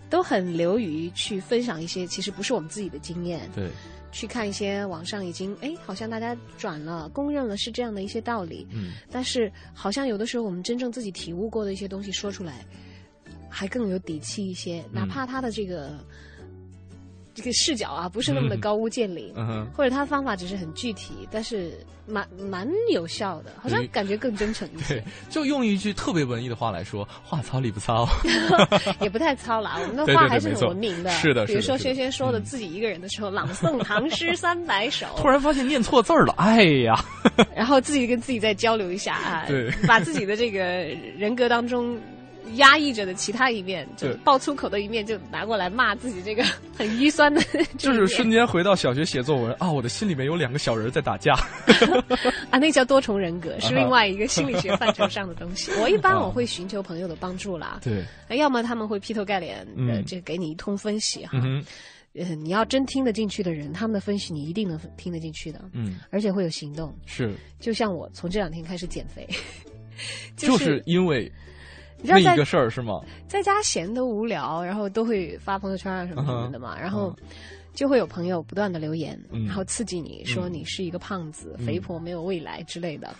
[0.09, 3.69] 都很流于去分享一些其实不是我们自己的经验，对，
[4.11, 8.65] 去看一些网上已经哎，好像大家转了、公认了是这样的一些道理。
[8.71, 12.65] 嗯，但是好像有的时候我们真正自己体悟过的一些东西说出来，
[13.49, 15.99] 还更有底气一些，哪怕他的这个。
[17.33, 21.71] 这个视角啊，不是那么的高屋建瓴，嗯、或者他方法只是很具体，但是
[22.05, 25.01] 蛮蛮有效的，好像感觉更真诚一些。
[25.29, 28.07] 就用一句特别文艺的话来说，话糙理不糙，
[29.01, 29.77] 也不太糙啦。
[29.81, 31.09] 我们的 话还是很文明的。
[31.11, 37.03] 是的，比如说轩轩说的自己一个人的时候，朗诵唐诗三百首， 突然发现念错字儿了，哎呀！
[37.55, 40.59] 然后自己跟自己再交流一下啊，对，把自己的这个
[41.17, 41.97] 人格当中。
[42.55, 46.43] 压抑着的其他一面，就爆粗口的一面，就拿过来骂自己这个
[46.77, 47.41] 很淤酸的。
[47.77, 49.71] 就是瞬间回到小学写作文啊！
[49.71, 51.33] 我的心里面有两个小人在打架。
[52.51, 55.71] 啊，那叫多重人格，是另外一个心理学范畴上的东西。
[55.79, 57.79] 我一般我会寻求朋友的帮助啦。
[57.83, 58.03] 对，
[58.37, 61.39] 要么他们会劈头盖脸的就给你一通分析哈。
[61.43, 61.63] 嗯
[62.13, 65.61] 呃，你要真听得进去的人，他们的分析你一定能听得进去的。
[65.71, 66.93] 嗯，而且会有行动。
[67.05, 69.25] 是，就像我从这两天开始减肥，
[70.35, 71.31] 就是因为。
[72.03, 73.01] 那一个事儿是吗？
[73.27, 77.15] 在家闲的无聊，然后都会发朋友圈啊什么什么的嘛，然后
[77.73, 83.13] 就会有朋友不断的留言，然后刺激你说你是一个胖子、肥婆没有未来之类的。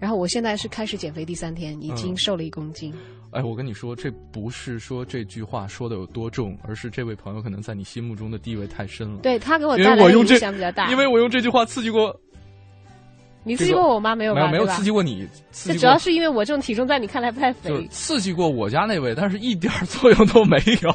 [0.00, 2.92] 然后我现在是开始减肥第三天，已经瘦了一公斤。
[3.30, 9.18] 哎，我跟你说，这不是说这句话说的有多重，而是这位朋友可能在你心目中的地位太深了。
[9.20, 12.18] 对他给我带来的影响比较大，因为我用这句话刺激过。
[13.46, 14.34] 你刺激过我妈没有？
[14.34, 15.24] 没有，没有刺激过你。
[15.52, 17.86] 这主要是因为我这种体重在你看来不太肥。
[17.92, 20.90] 刺激过我家那位，但是一点作用都没有。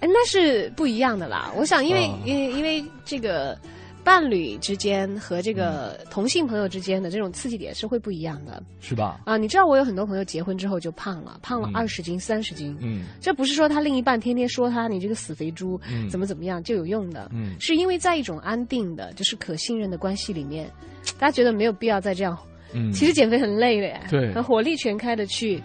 [0.00, 1.50] 哎，那是不一样的啦。
[1.56, 3.56] 我想，因为因为因为这个
[4.04, 9.20] 伴侣之间和这个同性朋友之间的这种刺激点是会不一样的，是吧？
[9.24, 12.76] 啊，你知道我有很多朋友结婚之后就胖了，胖了二十斤、三十斤。
[12.80, 15.80] 嗯，这不是说他另一半天天说他你这个死肥猪
[16.10, 17.30] 怎么怎么样就有用的。
[17.32, 20.68] 嗯，是因为在一种安定的、就是可信任的关系里面。
[21.18, 22.38] 大家觉得没有必要再这样，
[22.72, 25.60] 嗯，其实减肥很累的，对，很火力全开的去，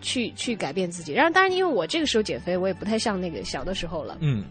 [0.00, 1.12] 去去改变自己。
[1.12, 4.44] 然后当然，因为我这个时候减肥，我也不太像那个小的时候了，嗯，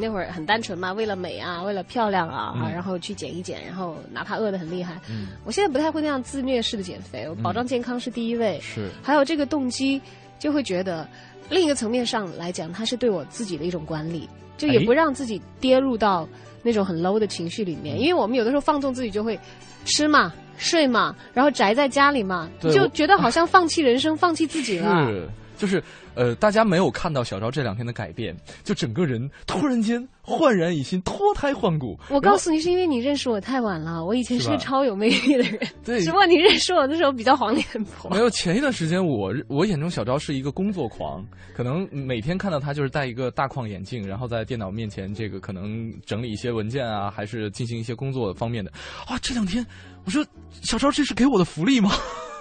[0.00, 10.00] 那会儿很单纯嘛，为了美啊，为了漂亮啊，嗯、然后去减一减，然后哪怕饿得很厉害，嗯，我现在不太会那样自虐式的减肥，我保障健康是第一位，是，还有这个动机，
[10.38, 11.06] 就会觉得
[11.50, 16.26] 另一个层面上来讲，它是对我自己的一种管理，就也不让自己跌入到。
[16.62, 19.40] 那种很 low 的情绪里面，因为我们有的时候放纵自己，就会
[19.86, 25.06] 吃嘛、睡嘛，然后宅在家里嘛，就觉得好像放弃人生、放弃自己了。
[25.06, 25.26] 是，
[25.60, 25.82] 就是
[26.14, 28.34] 呃，大家没有看到小昭这两天的改变，
[28.64, 31.98] 就整个人突然间焕然一新、脱胎换骨。
[32.08, 38.10] 我告诉你，是因为你认识我太晚了，我以前是个超有魅力的人，对，只不过你认识我的时候比较黄脸婆。
[38.10, 41.22] 没有，前一段时间我我眼中小昭是一个工作狂，
[41.54, 48.72] 可能每天看到他就是戴一个大框眼镜，然后在电脑面前这个可能整理一些文件啊，还是进行一些工作方面的。
[49.06, 49.64] 啊，这两天
[50.06, 50.24] 我说
[50.62, 51.90] 小昭这是给我的福利吗？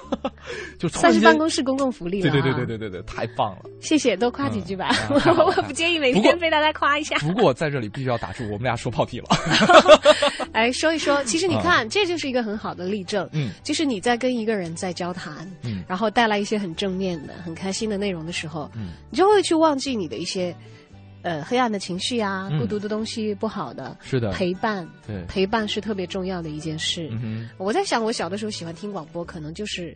[0.79, 3.69] 就算是办公室公共福利了，对对对对对对对，太棒了！
[3.81, 7.17] 谢谢，多夸几句吧， 我不介意每天被大家夸一下。
[7.25, 9.27] 不过在这里必须要打住，我们俩说跑题了。
[10.53, 20.55] 哎说一说，其实你看，这就是一个很好的例证，嗯，就是你在跟一个人在交谈，嗯，然后带来一些很正面的、很开心的内容的时候，嗯，你就会去忘记你的一些。
[21.21, 27.09] 呃，黑暗的情绪啊，嗯孤独的东西，不好的，是的，陪伴，对，陪伴是特别重要的一件事。
[27.11, 29.95] 嗯我在想，我小的时候喜欢听广播，可能就是，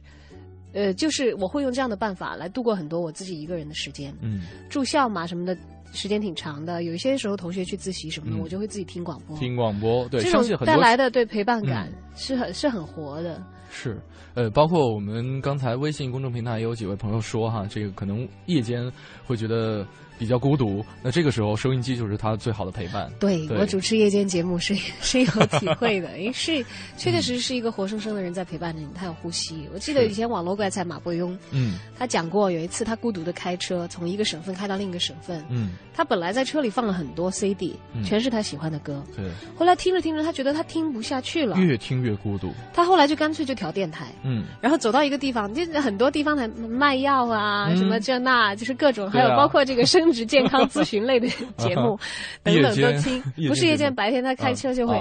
[0.74, 4.14] 呃，就是我会用这样的办法来度过很多我自己一个人的时间。
[4.22, 5.58] 嗯，住校嘛，什么的，
[5.94, 6.84] 时间挺长的。
[6.84, 9.38] 有一些时候同学去自习什么的，嗯我就会自己听广播。
[9.38, 13.42] 听广播，对，这种带来的对陪伴感嗯是很是很活的。
[13.76, 13.98] 是，
[14.36, 18.92] 呃，包括我们刚才微信公众平台也有几位朋友说哈，这个可能夜间
[19.26, 19.84] 会觉得
[20.18, 23.12] 比较孤独，那这个时候收音机就是他最好的陪伴。
[23.20, 23.58] 对对。
[23.58, 26.64] 我主持夜间节目是 是有体会的， 因为是
[26.98, 29.68] 确确实实是一个活生生的人在陪伴着你，他有呼吸。
[29.74, 31.80] 我记得以前网络怪才马伯庸，嗯。
[31.98, 38.04] 他讲过有一次他孤独的开车从一个省份开到另一个省份，嗯，他本来在车里放了很多 CD，、嗯。
[38.04, 39.26] 全是他喜欢的歌，对，
[39.58, 42.54] 后来听着听着他觉得他听不下去了，越听越孤独。
[42.74, 47.78] 他后来就干脆就调电台，嗯，然后走到一个地方，就很多地方台卖药啊，嗯。
[47.78, 51.28] 什么这那，就是各种，还有包括这个生殖健康咨询类的
[51.58, 51.98] 节目
[52.44, 53.22] 等等都听。
[53.48, 55.00] 不是夜间，白天他开车就会，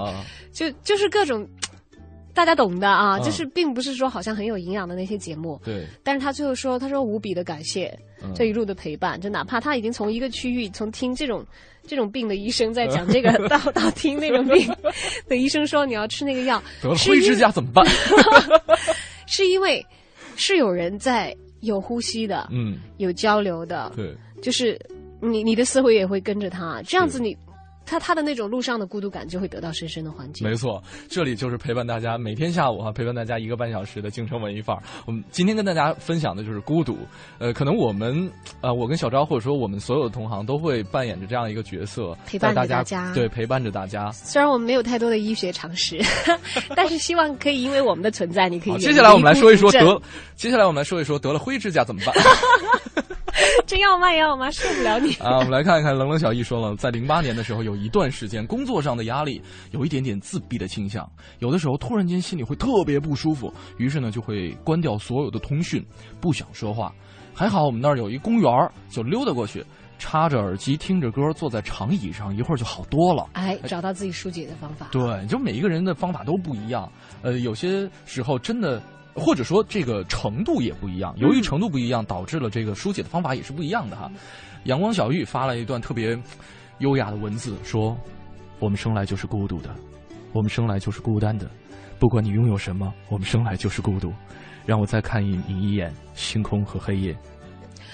[0.52, 1.46] 就就是各种，
[2.34, 5.60] 大家懂的啊，嗯就是并不是说好像很有营养的那些节目。
[5.64, 11.44] 对，但是他最后说，他说无比的感谢嗯这一路的陪伴，就哪怕他已经从一个区域，从听这种
[11.86, 14.66] 这种病的医生在讲这个， 到到听那种病
[15.28, 17.84] 的医生说你要吃那个药，得了灰指甲怎么办？
[19.26, 19.84] 是因为
[20.36, 24.78] 是有人在有呼吸的，嗯，有交流的，对，就是
[25.20, 27.34] 你你的思维也会跟着他，这样子你
[27.84, 30.44] 他他的那种路上的孤独感就会得到深深的缓解。
[30.44, 34.82] 没错，这里就是陪伴大家每天下午哈、陪伴大家一个半小时的京城文艺范儿。
[35.04, 36.96] 我们今天跟大家分享的就是孤独。
[37.38, 38.30] 呃，可能我们
[38.60, 44.12] 呃，我跟小昭或者说我们所有的同行都会扮演着这样一个角色，陪伴着带大大家对，陪伴着大家。
[44.12, 46.00] 虽然我们没有太多的医学常识，
[46.76, 50.00] 但是希望可以因为我们的存在，你可以接下来我们来说一说得，
[50.36, 52.14] 接下来我们来说一说得了灰指甲怎么办。
[53.72, 54.50] 症真要卖药吗？
[54.50, 65.82] 受不了你啊，我们来看一看冷冷小易说了，在零八年的时候，有一段时间工作上的压力有一点点自闭的倾向，有的时候突然间心里会特别不舒服，于是呢就会关掉所有的通讯，
[66.20, 66.92] 不想说话。
[67.34, 68.52] 还好我们那儿有一公园，
[68.90, 69.64] 就溜达过去，
[69.98, 73.26] 插着耳机听着歌，坐在长椅上，一会儿就好多了。
[73.32, 74.88] 哎，找到自己疏解的方法。
[74.92, 76.90] 对，就每一个人的方法都不一样。
[77.22, 78.82] 呃，有些时候真的，
[79.14, 81.14] 或者说这个程度也不一样。
[81.16, 84.10] 由于程度不一样，导致了这个疏解的方法也是不一样的哈。
[84.64, 86.18] 阳光小玉发了一段特别
[86.78, 87.96] 优雅的文字，说
[88.58, 89.74] ：“我们生来就是孤独的，
[90.32, 91.50] 我们生来就是孤单的。
[91.98, 94.12] 不管你拥有什么，我们生来就是孤独。
[94.64, 97.16] 让我再看一你一眼，星空和黑夜。”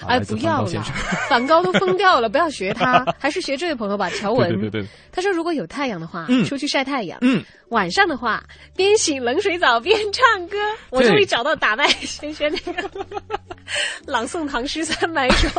[0.01, 0.83] 啊哎，不要了
[1.29, 4.49] 梵高都疯掉了，不要学他， 还是学这位朋友吧，乔文。
[4.49, 8.43] 对对对对他说，如果有太阳的话，嗯出去晒太阳；嗯，晚上的话，
[8.75, 10.57] 边洗冷水澡边唱歌。
[10.89, 12.89] 我终于找到打败轩轩那个
[14.07, 15.49] 朗诵唐诗三百首。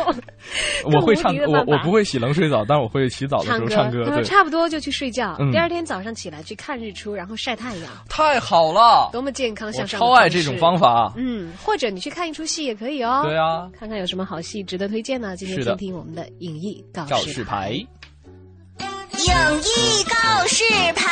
[0.91, 4.03] 我会唱我我不会洗冷水澡，但是我会洗澡的时候唱歌。
[4.05, 10.71] 他说对，差不多就去睡觉，嗯第二天早上起来去看日出，然后晒太阳，太好了，多么健康我向上的超爱这种方。
[10.77, 11.13] 法。
[11.15, 13.21] 嗯，或者你去看一出戏也可以哦。
[13.25, 15.35] 对啊，看看有什么好戏值得推荐呢？
[15.35, 17.71] 今天听听我们的影艺告示牌。
[17.71, 17.87] 影
[19.27, 20.63] 艺告示
[20.95, 21.09] 牌。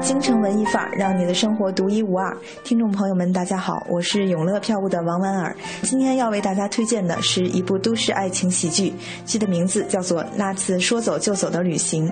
[0.00, 2.36] 京城文艺范儿，让你的生活独一无二。
[2.62, 5.56] 听众朋友们，大家好，我是永乐票务的王婉儿。
[5.82, 8.92] 今天要为大家推荐的是一部都市爱情喜剧，
[9.24, 12.08] 剧的名字叫做《那次说走就走的旅行》。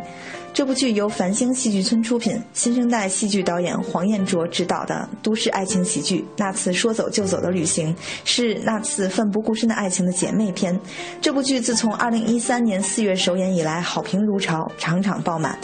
[0.55, 7.93] 这部剧由繁星戏剧村出品，新生代戏剧导演黄彦卓执导的都市爱情喜剧《那次说走就走的旅行》，
[8.25, 10.79] 是那次奋不顾身的爱情的姐妹篇。
[11.21, 15.59] 这部剧自从2013年4月首演以来，好评如潮，场场爆满。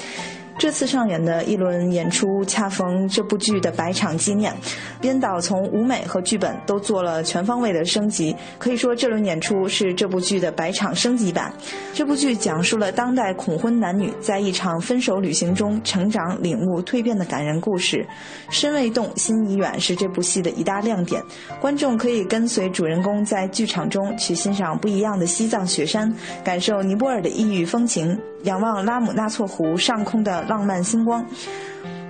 [0.61, 4.55] 这次上演的一轮演出恰逢这部剧的百场纪念，
[5.01, 11.51] 编导从舞美和剧本都做了全方位的升级，可以说这轮演出是这部剧的百场升级版。
[11.95, 18.07] 这部剧讲述了当代恐婚男女在一场分手旅行中成长、领悟、蜕变的感人故事。
[18.51, 21.23] 身未动，心已远是这部戏的一大亮点。
[21.59, 28.15] 观众可以跟随主人公在剧场中去欣赏不一样的西藏雪山，感受尼泊尔的异域风情，
[28.45, 31.25] 仰望拉姆纳措湖上空的浪漫星光。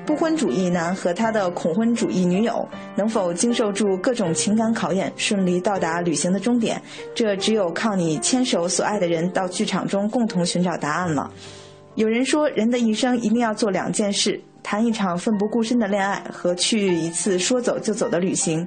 [0.06, 6.82] 不婚主义男和他的恐婚主义女友能否经受住各种情感考验，顺利到达旅行的终点？
[7.14, 11.30] 这只有靠你牵手所爱的人到剧场中共同寻找答案了。
[11.94, 18.66] 有人说，人的一生一定要做两件事：谈一场奋不顾身的恋爱和去一次说走就走的旅行。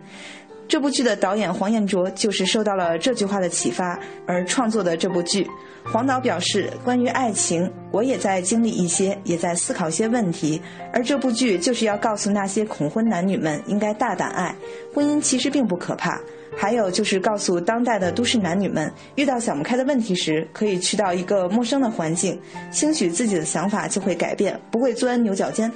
[0.68, 5.47] 这部剧的导演黄彦卓就是受到了这句话的启发而创作的这部剧。
[5.86, 10.61] 黄导表示，关于爱情，我也在经历一些，也在思考一些问题。
[10.93, 14.55] 而这部剧就是要告诉那些恐婚男女们，应该大胆爱，
[14.93, 16.20] 婚姻其实并不可怕。
[16.55, 22.39] 还有就是告诉当代的都市男女们，遇到想不开的问题时，可以去到一个陌生的环境，
[22.72, 25.70] 兴许自己的想法就会改变，不会钻牛角尖。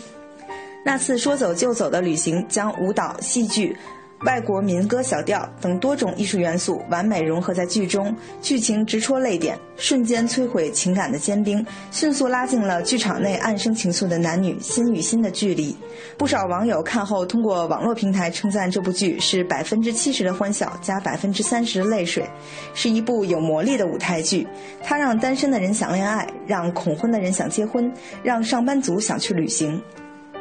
[0.86, 3.76] 那次说走就走的旅行，将舞蹈、戏剧。
[4.22, 15.78] 外国民歌小调等多种艺术元素完美融合在剧中，剧情直戳泪点，瞬间摧毁情感的坚冰，迅速拉近了剧场内暗生情愫的男女心与心的距离。
[16.18, 22.28] 不少网友看后通过网络平台称赞这部剧是百分之七十的欢笑加百分之三十的泪水，
[22.74, 24.48] 是一部有魔力的舞台剧。
[24.84, 27.92] 它让单身的人想恋爱，让恐婚的人想结婚，
[28.24, 29.80] 让上班族想去旅行。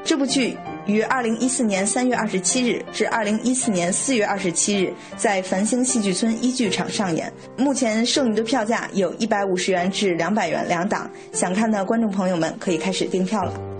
[0.06, 7.30] 这部剧于二零一四年三月二十七日至二零一四年四月二十七日在繁星戏剧村一剧场上演。
[7.56, 13.75] 目前剩余的票价有一百五十元至两百元两档，想看的观众朋友们可以开始订票了。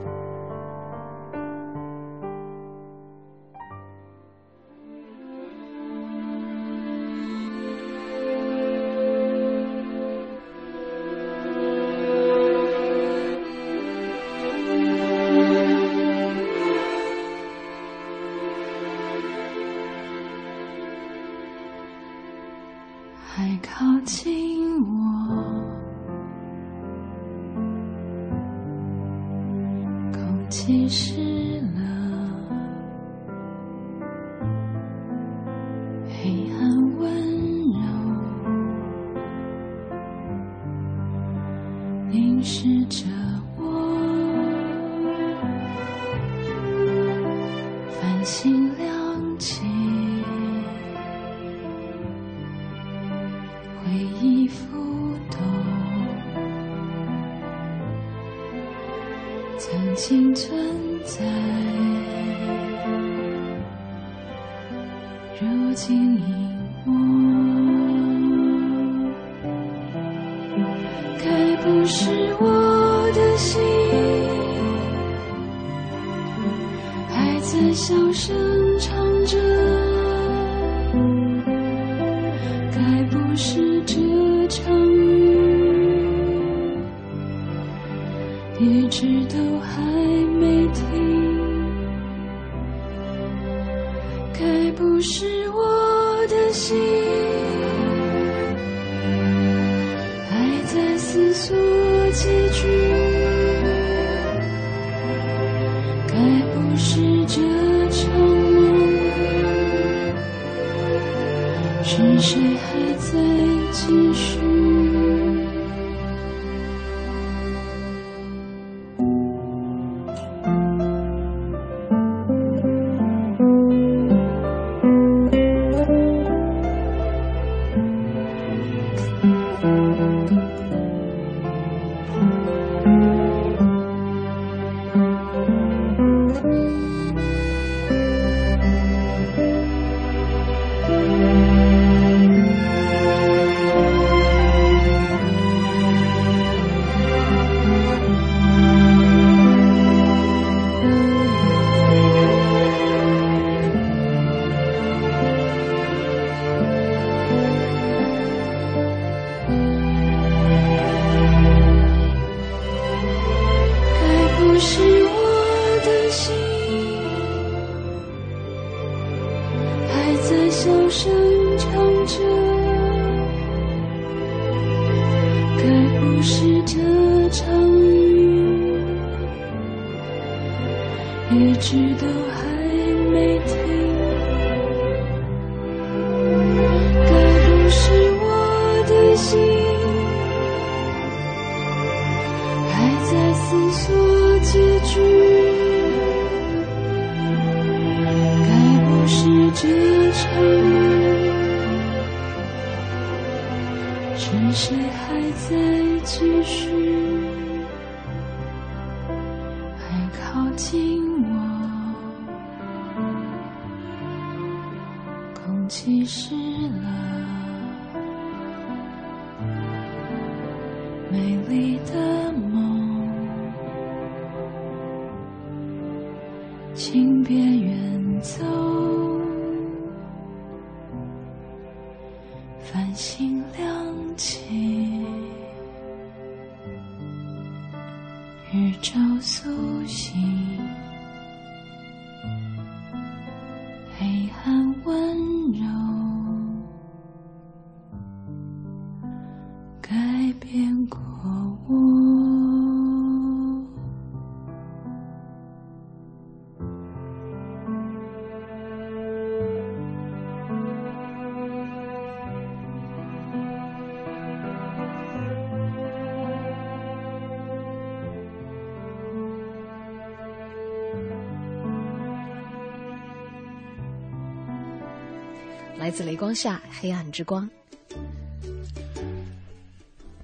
[275.78, 277.48] 来自雷光下黑暗之光。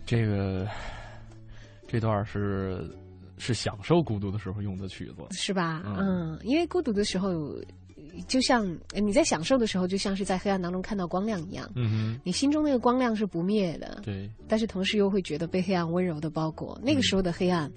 [0.07, 0.67] 这个
[1.87, 2.91] 这段是
[3.39, 5.83] 是享受孤独的时候用的曲子，是吧？
[5.85, 7.55] 嗯嗯，因为孤独的时候，
[8.27, 11.71] 就像呃你在享受的时候，就像是在黑暗当中看到光亮一样。
[11.75, 16.79] 嗯你心中那个光亮是不灭的，，对，但是同时又会觉得被黑暗温柔的包裹。
[16.83, 17.71] 那个时候的黑暗，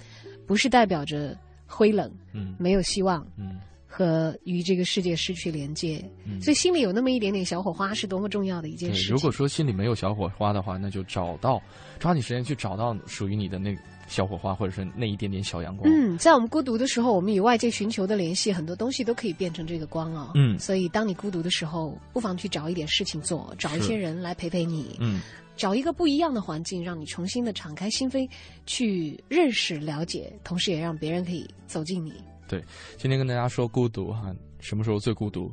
[0.48, 3.60] 不是代表着灰冷，嗯没有希望，嗯
[3.98, 8.94] 和与这个世界失去连接，嗯所以心里有那么一点点小火花，是多么重要的一件。
[8.94, 9.16] 事情。
[9.16, 11.62] 如果说心里没有小火花的话，那就找到，
[11.98, 13.74] 抓紧时间去找到属于你的那
[14.06, 15.90] 小火花，或者是那一点点小阳光。
[15.90, 20.32] 嗯，在我们孤独的时候，我们与外界寻求的联系，很多东西都可以变成这个光哦。
[20.36, 25.22] 嗯所以当你孤独的时候，不妨去找一点事情做，找一些人来陪陪你，嗯，
[25.56, 28.30] 找一个不一样的环境，让你重新的敞开心扉，
[28.66, 32.14] 去认识、了解，同时也让别人可以走进你。
[32.56, 32.64] 对，
[32.96, 35.52] 今天跟大家说孤独哈，什么时候最孤独？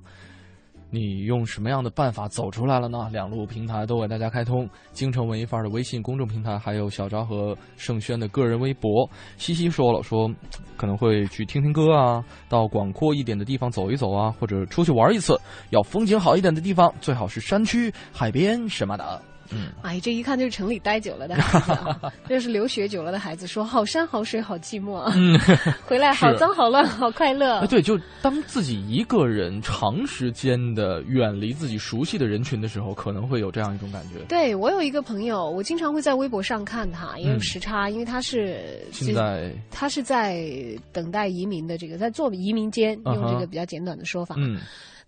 [0.88, 3.08] 你用什么样的办法走出来了呢？
[3.10, 9.08] 两路平台都为大家开通，京城文艺范儿的微信公众平台，还有小昭和盛轩的个人微博。
[9.36, 10.30] 西西说了，说
[10.76, 15.36] 可能会去听听歌啊，到广阔一点的地方走一走啊，或者出去玩一次，
[15.70, 19.20] 要风景好一点的地方，最好是山区、海边什么的。
[19.54, 25.38] 嗯，哎，这一看就是城里待久了的孩子、啊， 这是留学久了的孩子说好山好水好寂寞，嗯，
[25.86, 27.58] 回来好脏好乱好快乐。
[27.60, 34.18] 哎，对，就当自己一个人长时间的远离自己熟悉的人群的时候，可能会有这样一种感觉。
[34.28, 40.46] 对我有一个朋友，我经常会在微博上看他，也有时差，因为他是现在他是在
[40.92, 44.34] 等待移民的这个，在做移民间，用这个比较简短的说法。
[44.38, 44.58] 嗯。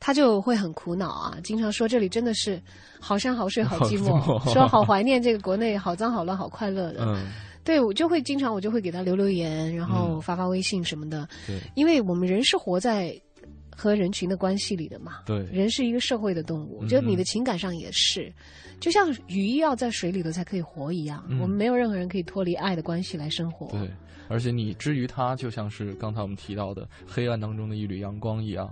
[0.00, 2.60] 他就会很苦恼啊，经常说这里真的是
[3.00, 7.04] 好山好水好寂寞，说好怀念这个国内好脏好乱好快乐的。
[7.06, 7.26] 嗯，
[7.64, 11.26] 对我就会经常我就会给他留留言，然后发发微信什么的。
[11.46, 13.18] 对，因为我们人是活在
[13.74, 15.20] 和人群的关系里的嘛。
[15.24, 18.32] 对，人是一个社会的动物，就你的情感上也是，
[18.80, 23.68] 就像鱼要在水里头才可以活一样，我们没有任何人可以脱离爱的关系来生活。
[23.68, 23.90] 对，
[24.28, 28.70] 而且你之于他，就像是刚才我们提到的黑暗当中的一缕阳光一样。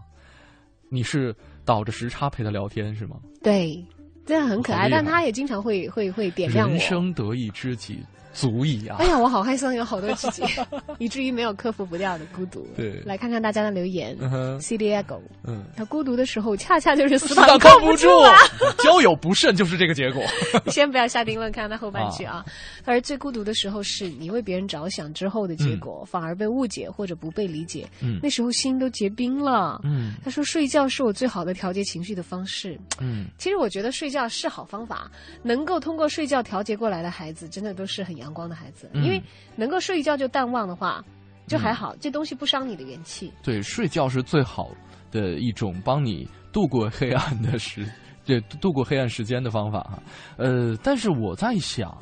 [0.92, 1.34] 你是
[1.64, 3.16] 倒着时差陪他聊天是吗？
[3.42, 3.82] 对，
[4.26, 6.72] 这样很可爱，但他也经常会会会点亮我。
[6.72, 8.00] 人生得意知己
[8.32, 8.96] 足矣啊！
[8.98, 10.42] 哎呀，我好害臊，有好多知己，
[10.98, 12.66] 以至于没有克服不掉的孤独。
[12.76, 14.16] 对，来看看大家的留言。
[14.60, 18.36] C D I 狗嗯，他孤独的时候，恰恰就是 死党靠不住啊！
[18.82, 20.22] 交友不慎就是这个结果。
[20.68, 22.44] 先不要下定论，看他后半句啊。
[22.84, 27.88] 他说最孤独的时候是你为别人着想之后的结果，反而被误解或者不被理解。
[28.00, 29.80] 嗯，那时候心都结冰了。
[29.84, 32.78] 嗯，他说睡觉是我最好的调节情绪的方式。
[33.00, 35.10] 嗯，其实我觉得睡觉是好方法，
[35.42, 38.88] 能够通过睡觉调节过来的孩子，真的都是很阳光的孩子。
[38.94, 39.22] 因为
[39.56, 41.04] 能够睡一觉就淡忘的话，
[41.46, 43.30] 就还好，这东西不伤你的元气。
[43.42, 44.70] 对，睡觉是最好
[45.10, 47.86] 的一种帮你度过黑暗的时，
[48.24, 50.02] 对，度过黑暗时间的方法哈。
[50.36, 51.96] 呃，但是我在想，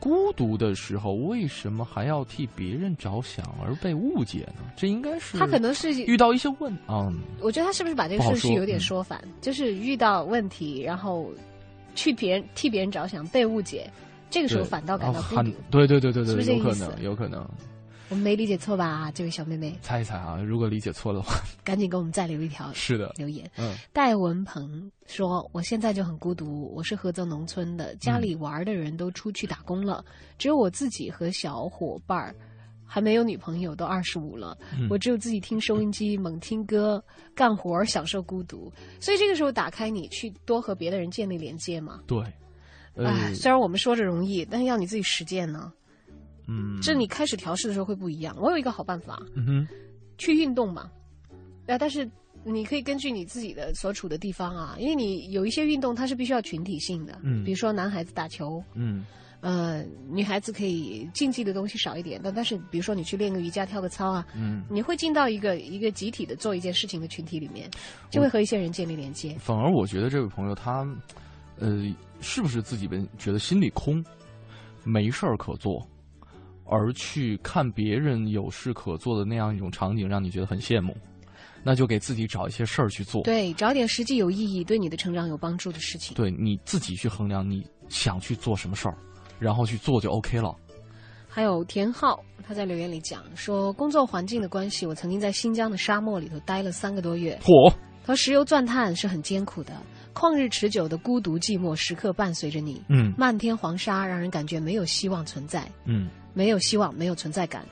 [0.00, 4.62] 孤独的时候为什么还要替别人着想而被误解呢？
[4.76, 7.12] 这应该是他可能是遇到一些问啊。
[7.40, 9.20] 我觉得他是不是把这个顺序有点说反？
[9.40, 11.28] 就是遇到问题，然后
[11.96, 13.90] 去别人替别人着想，被误解。
[14.30, 17.02] 这个时候反倒感到孤独，对对对对对，是不是有可能？
[17.02, 17.48] 有可能。
[18.10, 19.78] 我们没理解错吧，这位小妹妹？
[19.82, 22.72] 猜一猜啊，如果理解错的话， 赶紧给我们再留一条。
[22.72, 23.50] 是的，留言。
[23.58, 30.02] 嗯，戴文鹏说：“我现在就很孤独，我是菏泽农村的，家里玩的人都出去打工了，
[30.38, 32.34] 只有我自己和小伙伴儿，
[32.86, 34.56] 还没有女朋友，都二十五了，
[34.88, 37.04] 我只有自己听收音机，猛听歌，
[37.34, 38.72] 干活，享受孤独。
[39.00, 42.00] 所以这个时候，打开你去多和别的人建立连接嘛。
[42.06, 42.24] 对。”
[43.06, 45.72] 哎，虽然我们说着容易，但是要你自己实践呢。
[46.46, 48.34] 嗯，这你开始调试的时候会不一样。
[48.40, 49.68] 我有一个好办法，嗯哼，
[50.16, 50.90] 去运动嘛。
[51.66, 52.08] 啊，但是
[52.44, 59.04] 你可以根据你自己的所处的地方啊，因为你有一些运动它是必须要群体性的，嗯，比如说男孩子打球，嗯，
[59.40, 67.70] 呃，女孩子可以竞技的东西少一点，但但是比如说你去练个瑜伽、跳个操啊，嗯，你会进到一个一个集体的做一件事情的群体里面，
[68.08, 69.36] 就会和一些人建立连接。
[69.38, 70.88] 反而我觉得这位朋友他，
[71.60, 71.94] 呃。
[72.20, 74.04] 是不是自己们觉得心里空，
[74.82, 75.80] 没事儿可做，
[76.64, 80.96] 而去看别人有事可做的那样一种场景，让你觉得很羡慕？
[81.62, 83.22] 那就给自己找一些事儿去做。
[83.22, 86.16] 对，找点实际有意义、对你的成长有帮助的事情。
[86.16, 88.98] 对，你自己去衡量你想去做什么事儿，
[89.38, 90.52] 然后去做就 OK 了。
[91.28, 97.38] 还有田浩，他在留言里讲说，工作环境的关系，我曾经在新疆的沙漠里头待了三个多月。
[97.44, 97.72] 嚯！
[98.02, 99.72] 他说石油钻探是很艰苦的。
[100.14, 107.64] 旷日持久的孤独寂寞时刻伴随着你，嗯，漫天黄沙让人感觉没有希望存在，嗯，没有希望，没有存在感。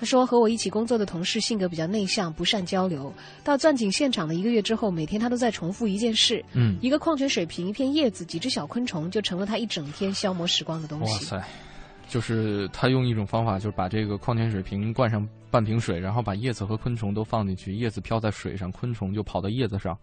[0.00, 3.12] 他说和我一起工作的同事性格比较内向，不善交流。
[3.42, 11.12] 到钻井现场的一个月之后，每天他都在重复一件事，嗯，一个矿泉水瓶、一片叶子、几只小昆虫，就成了他一整天消磨时光的东西。
[11.34, 11.48] 哇塞，
[12.08, 19.98] 就是他用一种方法，就是把这个矿泉水瓶灌上半瓶水，然后把叶子和昆虫都放进去，叶子飘在水上，昆虫就跑到叶子上。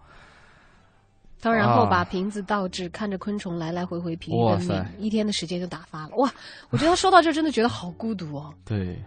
[1.46, 6.16] 他然后把瓶子倒置，看着昆虫来来回回疲于奔命，一天的时间就打发了。
[6.16, 6.28] 哇，
[6.72, 8.52] 我觉得他说到这真的觉得好孤独哦。
[8.66, 9.00] 对，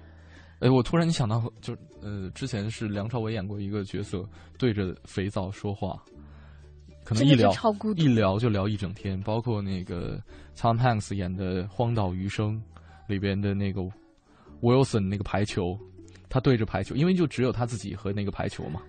[0.60, 4.24] 哎，我突然想到，就呃，之前是梁朝伟演过一个角色，
[4.56, 6.00] 对着肥皂说话，
[7.02, 7.52] 可能一聊
[7.96, 9.20] 一聊就聊一整天。
[9.22, 10.16] 包括那个
[10.56, 12.54] Tom Hanks 演的《荒岛余生》
[13.08, 13.82] 里边的那个
[14.60, 15.76] Wilson 那个排球，
[16.28, 18.80] 他对着排球，因为就只有他自己和那个排球嘛。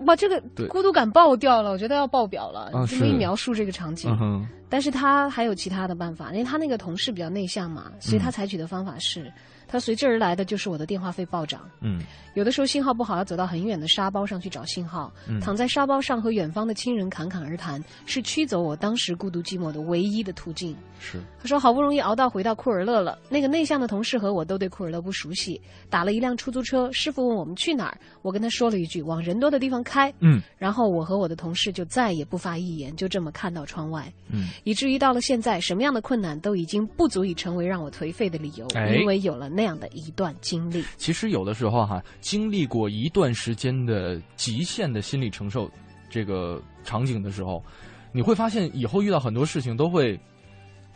[0.00, 2.70] 哇，这个孤独感爆掉了，我觉得要爆表了。
[2.74, 9.32] 嗯、这么一描述这个场景，嗯、但是他还有其他的办法，因为他那个同事比较内向嘛，所以他采取的方法是，
[9.68, 11.60] 他随之而来的就是我的电话费暴涨。
[11.80, 12.02] 嗯，
[12.34, 20.76] 有的时候信号不好，要走到很远的沙包上去找信号，嗯躺在沙包上和远方的亲人侃侃而谈，是驱走我当时孤独寂寞的唯一的途径。
[20.98, 21.20] 是。
[21.38, 40.84] 他说好不容易熬到回到库尔勒了，那个内向的同事和我都对库尔勒不熟悉，打了一辆出租车，师傅问我们去哪儿，我跟他说了一句往人多的地方开，嗯，然后我和我的同事就再也不发一言，就这么看到窗外，嗯，以至于到了现在，什么样的困难都已经不足以成为让我颓废的理由，哎因为有了那样的一段经历。
[40.96, 45.70] 其实有的时候哈，经历过一段时间的极限的心理承受
[46.10, 47.62] 这个场景的时候，
[48.10, 50.18] 你会发现以后遇到很多事情都会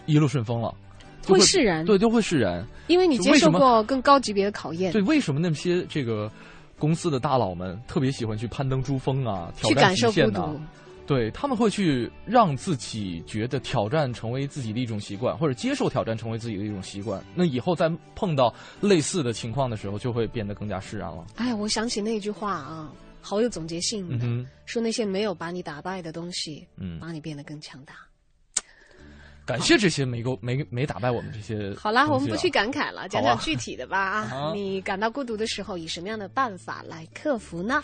[0.07, 0.75] 一路顺风了，
[1.21, 2.67] 就会释然对，都会释然。
[2.87, 6.31] 因为你接受过更高级别的考验，对，为什么那些这个
[6.79, 10.61] 公司的大佬们特别喜欢去攀登珠峰啊，挑战去感受极限呐、孤独。
[11.09, 17.25] 对他们会去让自己觉得挑战成为自己的一种习惯，或者接受挑战成为自己的一种习惯。
[17.35, 21.25] 那以后在碰到类似的情况的时候，就会变得更加释然了。
[21.37, 22.93] 哎，我想起那句话啊，
[23.23, 27.95] 好有总结性的，嗯，说那些没有把你打败的东西，嗯把你变得更强大。
[29.47, 32.51] 感谢这些没够没没打败我们这些、好啦，我们不去。
[32.51, 34.29] 感慨了，讲讲具体的吧啊！
[34.31, 37.83] 啊你感到孤独的时候，以什么样的办法来克服呢？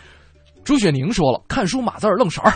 [0.63, 2.53] 朱雪宁说了，看书码字儿愣色儿。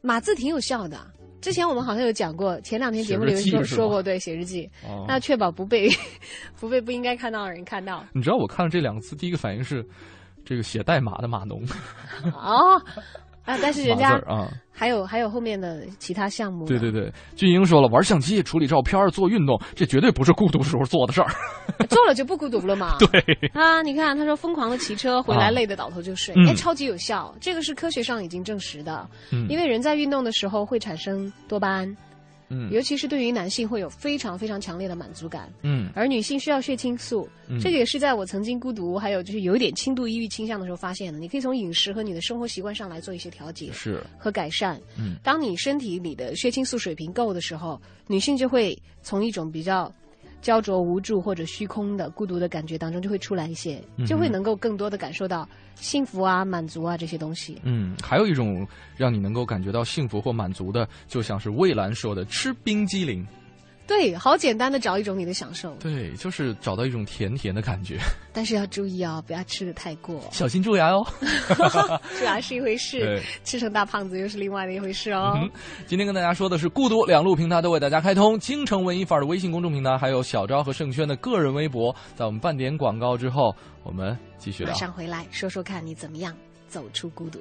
[0.00, 0.98] 码字挺有效的。
[1.40, 5.88] 之前我们好像有讲过，前两天节目里面说说过，对，写日记，哦那确保不被
[6.60, 8.04] 不被不应该看到的人看到。
[8.12, 9.82] 你知道我看了这两个字，第一个反应是
[10.44, 11.64] 这个写代码的码农。
[12.34, 12.78] 哦，
[13.50, 16.64] 啊，但是人家啊还有还有后面的其他项目。
[16.66, 21.28] 对对对，俊英说了，玩相机、处理照片、做运动，这绝对不是孤独时候做的事儿。
[21.88, 22.96] 做了就不孤独了嘛。
[23.10, 23.22] 对
[23.52, 29.06] 啊，你看他说疯狂的骑车回来啊累得倒头就睡，嗯哎，超级有效，这个是科学上已经证实的。
[29.32, 31.96] 嗯因为人在运动的时候会产生多巴胺，
[32.50, 35.48] 嗯尤其是对于男性会有非常非常强烈的满足感。
[35.62, 41.18] 嗯而女性需要血清素，嗯这个也是在我曾经孤独，还有就是有一点轻度抑郁倾向的时候发现的。
[41.18, 44.80] 你可以从饮食和你的生活习惯上来做一些调节是和改善。
[44.98, 49.92] 嗯当你身体里的血清素水平够的时候，女性就会从一种比较
[50.40, 57.60] 焦灼、无助或者虚空的孤独的感觉当中就会出来一些，就会能够更多的感受到幸福啊、满足啊这些东西。
[57.62, 58.66] 嗯，还有一种
[58.96, 63.26] 让你能够感觉到幸福或满足的，就像是蔚蓝说的，吃冰激凌。
[63.90, 67.98] 对，好简单的找一种你的享受，对，就是找到一种甜甜的感觉。
[68.32, 70.22] 但是要注意哦，不要吃的太过。
[70.30, 71.04] 小心蛀牙哦。
[72.16, 75.36] 蛀牙是一回事，吃成大胖子又是另外的一回事哦。
[75.42, 75.50] 嗯，
[75.88, 81.92] 今天跟大家说的是孤独两路平台都为大家开通，京城文艺范儿的微信公众平台，还有小昭和盛轩的个人微博。
[82.14, 84.78] 在我们半点广告之后，我们继续聊马。
[84.78, 86.32] 上回来说说看你怎么样
[86.68, 87.40] 走出孤独。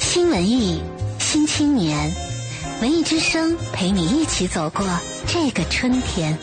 [0.00, 0.80] 新文艺，
[1.18, 2.10] 新青年，
[2.80, 4.84] 文艺之声陪你一起走过
[5.26, 6.36] 这个春天。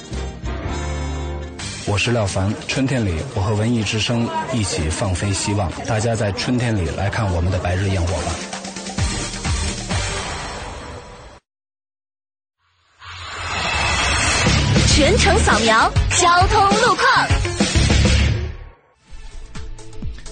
[1.85, 8.31] 我是廖凡，春天里我和文艺之声一起放飞希望，大家在春天里来看我们的白日焰火吧。
[14.87, 17.50] 全程扫描交通路况。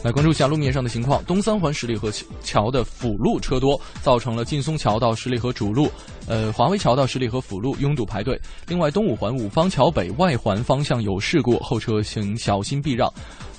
[0.03, 1.23] 来关注一下路面上的情况。
[1.25, 5.91] 东三环十里河桥的辅路车多，造成了劲松桥到十里河主路、
[6.27, 8.39] 呃华威桥到十里河辅路拥堵排队。
[8.67, 13.11] 另外，东五环五方桥北外环方向有事故，后车请小心避让。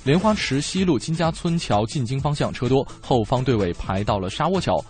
[0.03, 4.83] 莲花池西路金家村桥进京方向车多，后方队尾排到了沙窝桥。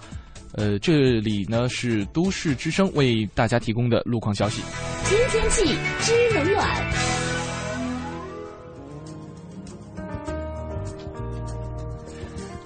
[0.53, 4.61] 呃，这里呢是都市之声为大家提供的路况消息。
[5.03, 5.65] 今天气，
[5.99, 7.10] 知冷暖。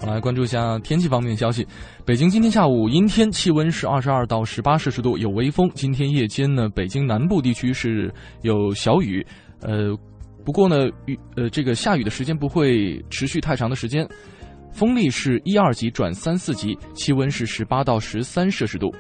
[0.06, 1.66] 来关注一下天气方面的消息。
[2.06, 5.70] 北京今天下午阴天，气温是二十二到十八摄氏度，有微风。
[5.74, 9.26] 今天夜间呢，北京南部地区是有小雨，
[9.62, 9.97] 呃，
[10.45, 14.08] 不过呢，雨呃这个下雨的时间不会持续太长的时间。
[14.72, 18.93] 风力是一二级转三四级，气温是十八到十三摄氏度。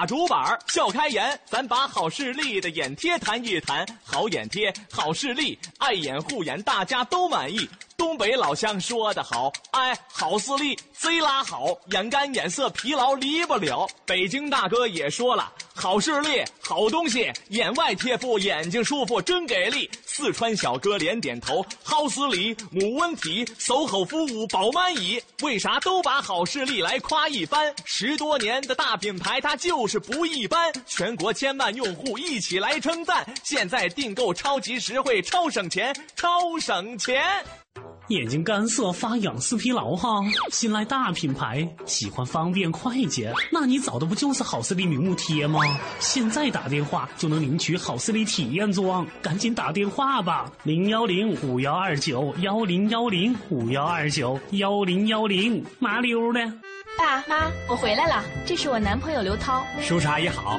[0.00, 3.86] 打竹板儿笑开颜，咱把好视力的眼贴谈一谈。
[4.02, 7.68] 好眼贴，好视力，爱眼护眼，大家都满意。
[8.00, 13.86] 东北老乡说的好，哎，好视力贼拉好，眼干眼涩疲劳离不了。
[14.06, 19.90] 北京大哥也说了，好视力好东西，眼外贴敷，眼睛舒服真给力。
[20.06, 25.22] 四川小哥连点头，好视力没问题，售后服务保满意。
[25.42, 27.70] 为啥都把好视力来夸一番？
[27.84, 30.72] 十多年的大品牌，它就是不一般。
[30.86, 37.44] 全国千万用户一起来称赞，现在订购超级实惠，超省钱，超省钱。
[38.10, 40.20] 眼睛干涩、发痒、视疲劳哈？
[40.50, 45.60] 新来大品牌，喜欢方便快捷，那你找的不就是好视力明目贴吗？
[46.00, 56.40] 现在打电话就能领取好视力体验装，赶紧打电话吧，零幺零五幺二九幺零幺零五幺二九幺零幺零，麻溜的。
[56.98, 59.64] 爸妈，我回来了，这是我男朋友刘涛。
[59.80, 60.58] 叔叔阿姨好。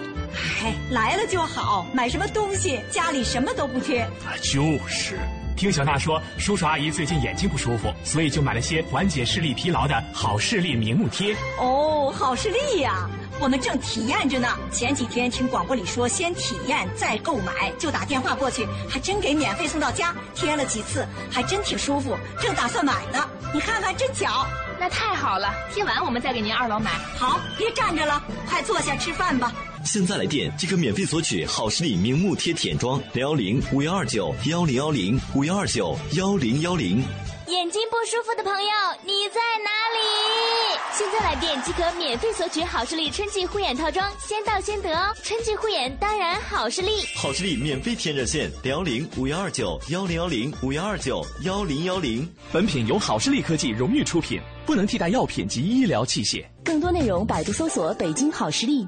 [0.64, 4.00] 哎，来了就好，买什么东西家里什么都不缺。
[4.00, 5.20] 啊，就是。
[5.56, 11.36] 听小娜说，叔叔阿姨最近眼睛不舒服，所以就买了些缓解视力疲劳的好视力明目贴。
[11.60, 13.08] 哦，好视力呀，
[13.40, 14.48] 我们正体验着呢。
[14.72, 20.16] 前几天听广播里说，先体验再购买，就打电话过去，还真给免费送到家。
[20.34, 23.30] 贴了几次，还真挺舒服，正打算买呢。
[23.54, 24.46] 你看看，真巧。
[24.80, 26.90] 那太好了，贴完我们再给您二楼买。
[27.20, 29.54] 好，别站着了，快坐下吃饭吧。
[29.84, 37.04] 现在来电即可免费索取好视力明目贴舔装，零幺零五幺二九幺零幺零五幺二九幺零幺零。
[37.48, 38.70] 眼睛不舒服的朋友，
[39.04, 40.80] 你在哪里？
[40.94, 45.14] 现在来电即可免费索取好视力春季护眼套装，先到先得哦！
[45.24, 47.04] 春季护眼当然好视力。
[47.16, 52.30] 好视力免费贴热线：零幺零五幺二九幺零幺零五幺二九幺零幺零。
[52.52, 54.40] 本品由好视力科技荣誉出品。
[54.66, 56.46] 不能替代药品及医疗器械。
[56.64, 58.88] 更多内容，百度搜索“北京好视力”。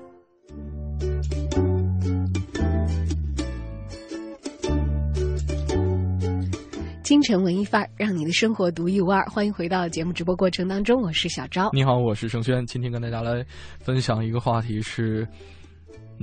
[7.11, 9.21] 京城文艺范儿，让你的生活独一无二。
[9.25, 11.69] 欢迎回到节目直播过程当中，我是小昭。
[11.73, 12.65] 你好，我是盛轩。
[12.65, 13.45] 今天跟大家来
[13.81, 15.27] 分享一个话题是。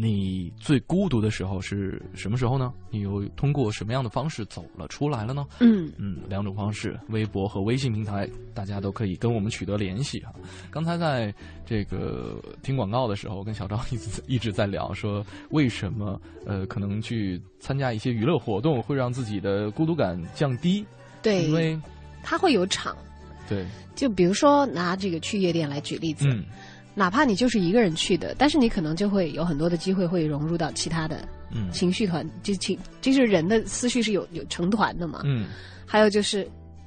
[0.01, 2.72] 你最孤独的时候是什么时候呢？
[2.88, 5.44] 你又通过什么样的方式走了出来了呢？
[5.59, 10.32] 嗯嗯，两种方式，微博和微信平台，大家都可以跟我们取得联系哈。
[10.70, 11.34] 刚才在
[11.66, 20.84] 这个听广告的时候，跟小赵一直一直在聊，说为什么呃可能去参加一些娱乐活动会让自己的孤独感降低？
[21.22, 21.76] 对，因为
[22.22, 22.96] 它会有场。
[23.49, 26.28] 对，就比如说拿这个去夜店来举例子。
[26.28, 26.44] 嗯。
[26.99, 31.26] 哪怕你就是一个人去的，但是你可能就会有很多的机会会融入到其他的
[31.72, 35.20] 情绪团，就情就是人的思绪是有有成团的嘛。
[35.24, 35.46] 嗯，
[35.86, 36.44] 还有就是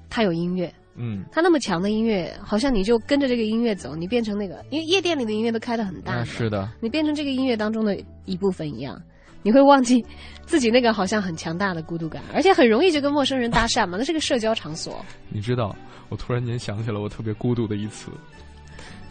[0.09, 9.01] 他有音乐，嗯，他那么强的音乐，好像你就跟着这个音乐走，你变成那个，因为夜店里的音乐都开的很大，是的，你变成这个音乐当中的一部分一样，
[9.43, 10.05] 你会忘记
[10.45, 15.03] 自己那个好像很强大的孤独感，而且很容易就跟陌生人搭讪嘛，那是个社交场所。
[15.30, 15.74] 你知道，
[16.09, 18.12] 我突然间想起了我特别孤独的一次。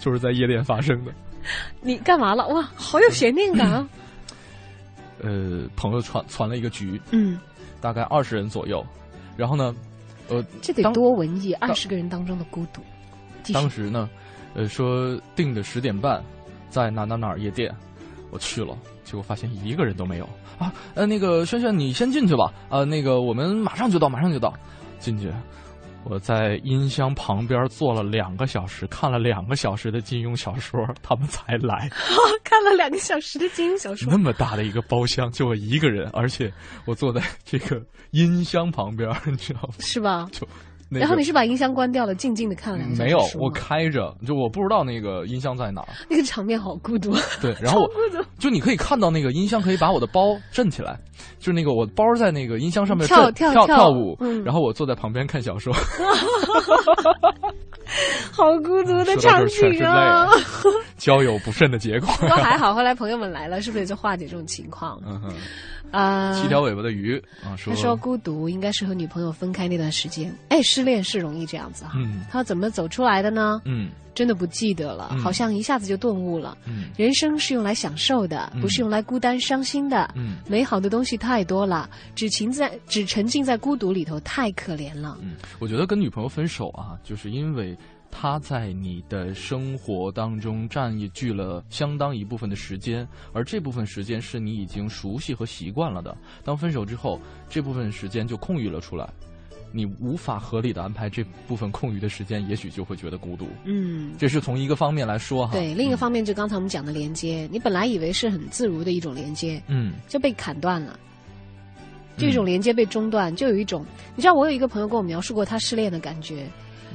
[0.01, 1.13] 就是在夜店发生的，
[1.81, 2.49] 你干嘛了？
[2.49, 3.89] 哇，好有悬念感啊！
[5.23, 7.39] 呃，朋友传传了一个局，嗯，
[7.81, 8.83] 大概二十人左右，
[9.37, 9.75] 然后呢，
[10.29, 12.81] 呃，这得多文艺，二十个人当中的孤独。
[13.53, 14.09] 当时呢，
[14.55, 16.23] 呃，说定的十点半，
[16.71, 17.71] 在哪哪哪夜店，
[18.31, 18.75] 我去了，
[19.05, 20.25] 结果发现一个人都没有
[20.59, 20.73] 啊！
[20.95, 24.55] 呃，那个轩轩，你先进去吧，呃，那个我们马上就到，马上就到，
[24.99, 25.31] 进去。
[26.05, 31.89] 我在音箱旁边坐了两个小时，看了两个小时的金庸小说，他们才来。
[32.43, 36.53] 看了两个小时的金庸小说，那么大的一个包厢，就我一个人，而且
[36.85, 37.81] 我坐在这个
[38.11, 39.75] 音箱旁边，你知道吗？
[39.79, 40.29] 是吧？
[40.33, 40.47] 就。
[40.99, 45.89] 然后你是把音箱关掉了，静静的看了两没有，我开着，就我不知道那个音箱在哪儿。
[46.09, 47.15] 那个场面好孤独。
[47.41, 47.89] 对，然后
[48.39, 50.99] 就你可以看到那个音箱可以把我的包震起来，
[51.39, 55.73] 就是那个我包在那个音箱上面跳跳跳舞，然后我坐在旁边看小说。
[58.33, 60.29] 好孤独的场景啊！
[60.97, 62.09] 交友不慎的结果。
[62.21, 65.01] 不过还好，后来朋友们来了，是不是也就化解这种情况？
[65.05, 65.33] 嗯哼。
[65.91, 70.35] 啊，七条尾巴的鱼啊，他说孤独应该是和女朋友分开那段时间。
[70.49, 71.93] 哎，失恋是容易这样子哈。
[71.97, 72.25] 嗯。
[72.31, 73.61] 他怎么走出来的呢？
[73.65, 73.91] 嗯。
[74.13, 76.59] 真的不记得了，好像一下子就顿悟了。
[76.67, 76.91] 嗯。
[76.97, 80.13] 人生是用来享受的，不是用来孤单伤心的。
[80.15, 80.39] 嗯。
[80.47, 85.17] 美好的东西太多了，只沉在只沉浸在孤独里头，太可怜了。
[85.23, 87.77] 嗯，我觉得跟女朋友分手啊，就是因为。
[88.11, 96.17] 他在你的生活当中占据了相当一部分的时间，而这部分时间是你已经熟悉和习惯了的。
[96.45, 99.09] 当分手之后，这部分时间就空余了出来，
[99.73, 103.47] 你无法合理的安排这部分空余的时间，也许就会觉得孤独。
[103.65, 105.53] 嗯，这是从一个方面来说哈。
[105.53, 110.99] 对，另一个方面就刚才我们讲的连接，你本来以为是很自如的一种连接，嗯，就被砍断了。
[112.17, 113.83] 这种连接被中断，就有一种，
[114.15, 116.47] 你知道，我有一个朋友跟我描述过他失恋的感觉，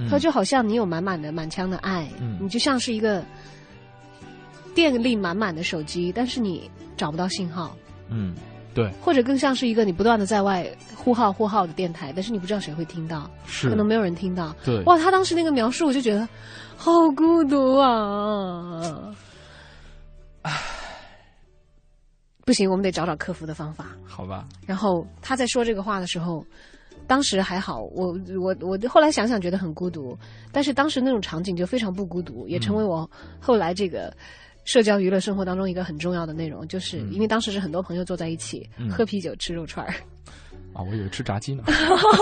[0.03, 2.07] 他说就好像你有满满的满腔的爱，
[2.39, 3.23] 你就像是一个
[4.73, 7.75] 电力满满的手机，但是你找不到信号，
[8.09, 8.35] 嗯，
[8.73, 10.65] 对，或者更像是一个你不断的在外
[10.95, 13.69] 呼号呼号的电台，但是你不知道谁会听到，是。
[13.69, 16.27] 可能没有人听到，对，哇，他当时那个描述，我就觉得
[16.75, 19.15] 好孤独啊。
[20.41, 20.61] 唉，
[22.45, 23.87] 不行，我们得找找克服的方法。
[24.05, 24.47] 好吧。
[24.65, 26.45] 然后他在说这个话的时候，
[27.07, 30.17] 当时还好，我我我后来想想觉得很孤独，
[30.51, 34.15] 但是当时那种场景就非常不孤独，也成为我后来这个
[34.63, 39.93] 社交娱乐生活当中一个很重要的内容，就是因为当时是很多朋友坐在一起、嗯喝啤酒、吃肉串儿。
[40.73, 41.63] 啊， 我以为吃炸鸡呢。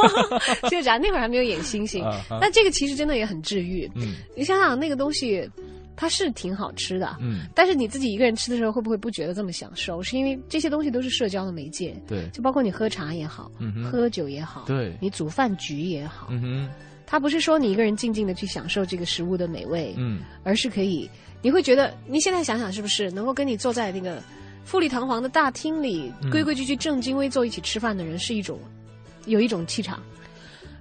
[0.70, 3.90] 这个炸那会儿还没有演星星 那这个其实真的也很治愈。
[3.96, 5.50] 嗯你想想那个东西，
[5.96, 10.02] 它是挺好吃的，嗯，但是你自己一个人吃的时候，会不会不觉得这么享受？
[10.02, 12.28] 是因为这些东西都是社交的媒介，对。
[12.30, 14.96] 就包括你喝茶也好，嗯喝酒也好，对。
[15.00, 16.70] 你煮饭局也好，嗯哼，
[17.06, 21.10] 它不是说你一个人静静的去享受这个食物的美味，嗯，而是可以，
[21.42, 24.22] 你会觉得你现在想想是不是能够跟你坐在那个
[24.66, 26.30] 富丽堂皇的大厅里，嗯。
[26.32, 28.60] 规规矩矩、正襟危坐一起吃饭的人，是一种
[29.26, 30.02] 有一种气场。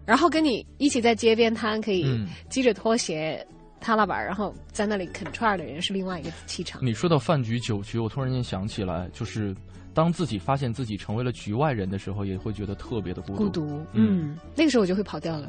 [0.04, 2.26] 然后跟你一起在街边摊可以嗯。
[2.50, 3.46] 系着拖鞋、
[3.82, 6.80] 踏拉板，然后在那里啃串儿的人，是另外一个气场。
[6.82, 9.54] 你说到饭局、酒局，我突然间想起来，就是
[9.92, 13.44] 当自己发现自己成为了局外人的时候，也会觉得特别的孤独。
[13.44, 15.48] 孤独，嗯，那个时候我就会跑掉了。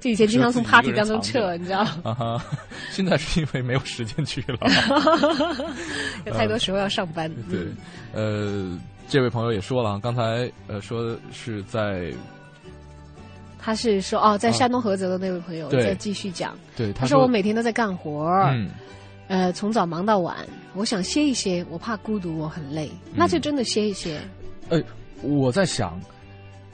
[0.00, 1.80] 就以前经常从 party 当中撤，你知道？
[2.02, 2.44] 啊哈，
[2.90, 4.58] 现在是因为没有时间去了，
[6.26, 7.32] 有太多时候要上班。
[7.48, 7.68] 对，
[8.12, 8.76] 呃，
[9.08, 12.12] 这位朋友也说了，刚才呃说是在
[13.64, 15.84] 他是说哦，在山东菏泽的那位朋友对。
[15.84, 18.68] 在继续讲，对他说我每天都在干活儿，嗯。
[19.28, 20.36] 呃，从早忙到晚，
[20.74, 23.12] 我想歇一歇，我怕孤独，我很累，嗯。
[23.14, 24.20] 那就真的歇一歇。
[24.68, 24.82] 哎，
[25.22, 25.98] 我在想，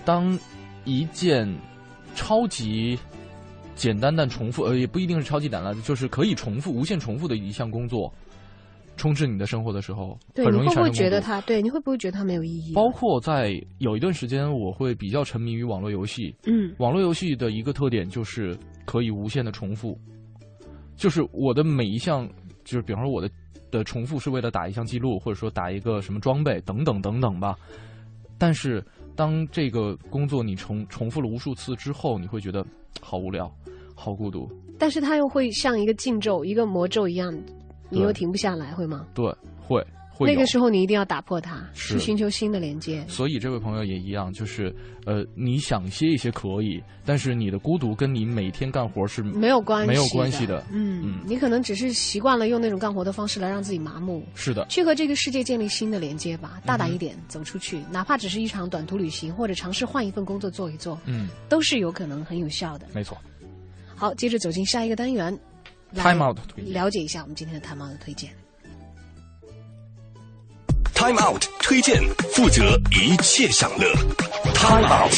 [0.04, 0.36] 当
[0.84, 1.46] 一件
[2.16, 2.98] 超级
[3.76, 8.12] 简单但重复，呃，也不一定是超级简单，就是可以重复、无限重复的一项工作，
[8.98, 11.40] 充斥你的生活的时候，对，很容易你会不会觉得它？
[11.42, 12.74] 对，你会不会觉得它没有意义？
[12.74, 16.34] 包括在有一段时间，我会比较沉迷于网络游戏。
[16.46, 19.98] 嗯，网络游戏的一个特点就是可以无限的重复，
[20.96, 22.28] 就是我的每一项，
[22.64, 23.30] 就是比方说我的
[23.70, 27.56] 的重复是为了打一项记录，或者说打一个什么装备等等等等吧。
[28.36, 28.84] 但是
[29.16, 32.64] 当这个工作你重重复了无数次之后，你会觉得
[33.00, 33.50] 好无聊，
[33.94, 34.48] 好孤独。
[34.78, 37.36] 但是它又会像一个禁咒、一个魔咒一样，
[37.90, 39.06] 你又停不下来，会吗？
[39.14, 39.24] 对，
[39.60, 43.04] 会会那个时候你一定要打破它，是去寻求新的连接。
[43.06, 44.74] 所以这位朋友也一样，就是
[45.06, 50.64] 呃，你想歇一歇可以，但是你的孤独跟你每天干活是没有关系，没有关系的。
[50.72, 54.24] 嗯，嗯你可能只是习惯了用那种干活的方式来让自己麻木。
[54.34, 62.86] 是的，去和这个世界建立新的连接吧，大胆一点，走出去，哪怕只是一场短途旅行，或者尝试换一份工作做一做，嗯，都是有可能很有效的。
[62.92, 63.16] 没错。
[63.94, 65.36] 好，接着走进下一个单元
[65.94, 68.30] Time out 推荐了解一下我们今天的 Time Out 的推荐。
[70.94, 71.96] Time Out 推荐，
[72.34, 73.88] 负责一切享乐。
[74.52, 75.16] Time Out。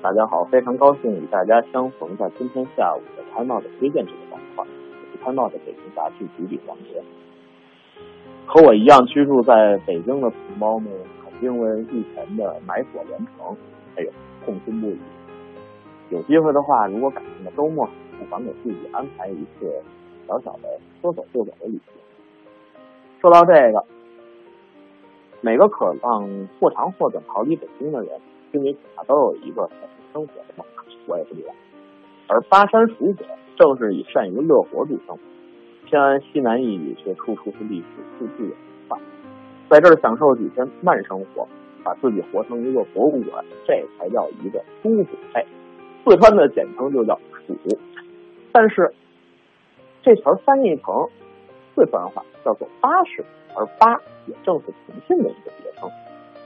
[0.00, 4.64] 大家好，非常高兴与大家相逢在今天下午的 Time Out 推荐这个板块。
[4.64, 7.02] 我是 Time Out 的北京杂志主笔王杰。
[8.46, 10.92] 和我一样居住在北京的同胞们，
[11.24, 13.56] 肯定为日前的买锁连城，
[13.96, 14.10] 哎呦，
[14.46, 14.98] 痛心不已。
[16.08, 17.86] 有机会的话，如果赶上了周末，
[18.18, 19.82] 不妨给自己安排一次
[20.26, 21.80] 小小的说走就走的旅行。
[23.20, 23.84] 说到这个，
[25.40, 28.20] 每个渴望或长或短逃离北京的人，
[28.52, 30.66] 心里恐怕都有一个小型生活的梦，
[31.08, 31.52] 我也不例外。
[32.28, 33.26] 而巴山蜀北
[33.56, 35.18] 正是以善于乐活著称，
[35.86, 37.86] 偏安西南一隅，却处处是历史
[38.18, 38.56] 四季的文
[38.88, 38.98] 化。
[39.68, 41.48] 在这儿享受几天慢生活，
[41.86, 45.16] 把自己活成一个博物馆，这才叫一个舒服。
[45.34, 45.46] 哎，
[46.04, 47.16] 四川的简称就叫
[47.46, 47.56] 蜀，
[48.50, 48.92] 但是
[50.02, 51.08] 这词儿翻译成
[51.76, 53.24] 四川话叫做巴士，
[53.54, 53.94] 而巴
[54.26, 55.88] 也正是重庆的一个别称。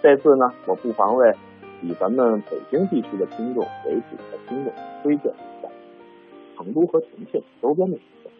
[0.03, 1.35] 这次呢，我不妨为
[1.81, 4.73] 以咱们北京地区的听众为主的听众
[5.03, 5.69] 推荐一下
[6.59, 8.31] 成都和重庆周边的地方。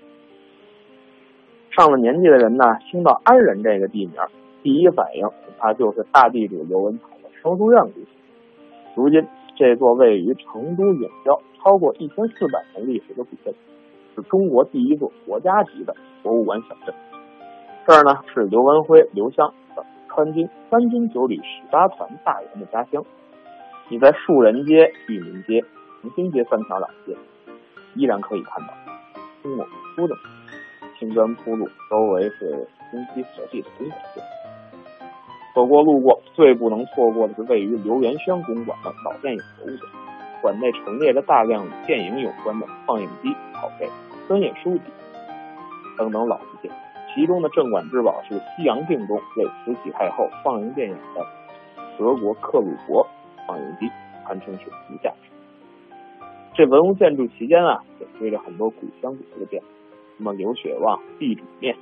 [1.71, 4.17] 上了年纪的人呢，听到安仁这个地名，
[4.63, 8.07] 第一反应恐怕就是大地主刘文彩的双书院故事。
[8.95, 13.55] 如今，这座位于成都远郊、超过一千四百年历史的古镇，
[14.15, 16.95] 是中国第一座国家级的博物馆小镇。
[17.87, 23.03] 这儿呢是刘文辉、刘湘等川军三军九旅十八团大员的家乡。
[23.89, 25.65] 你在树人街、裕民街、
[26.03, 27.17] 红星街三条老街，
[27.95, 28.75] 依然可以看到
[29.43, 29.67] 青抹
[29.97, 30.15] 突的
[30.99, 34.23] 青砖铺路，周围是中西合璧的公馆线。
[35.55, 39.93] 走过路过，最不能错过的是位于刘元轩公馆的老电影博物馆，
[40.43, 43.89] 馆内陈列着大量与电影有关的放映机、拷贝、
[44.29, 44.85] 专业书籍
[45.99, 46.71] 等等老物件。
[47.13, 51.27] 其中的镇馆之宝是西洋镜中为慈禧太后放映电影的
[51.99, 53.05] 德国克鲁伯
[53.49, 53.91] 放映机，
[54.25, 56.27] 堪称是无价之宝。
[56.55, 59.61] 这文物建筑期间啊，也堆着很多古香古色的店，
[60.17, 61.75] 什么刘雪旺、地主面、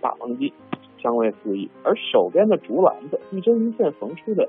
[0.00, 0.54] 大王鸡，
[1.02, 1.70] 香味四溢。
[1.82, 4.48] 而手边的竹篮子，一针一线缝出的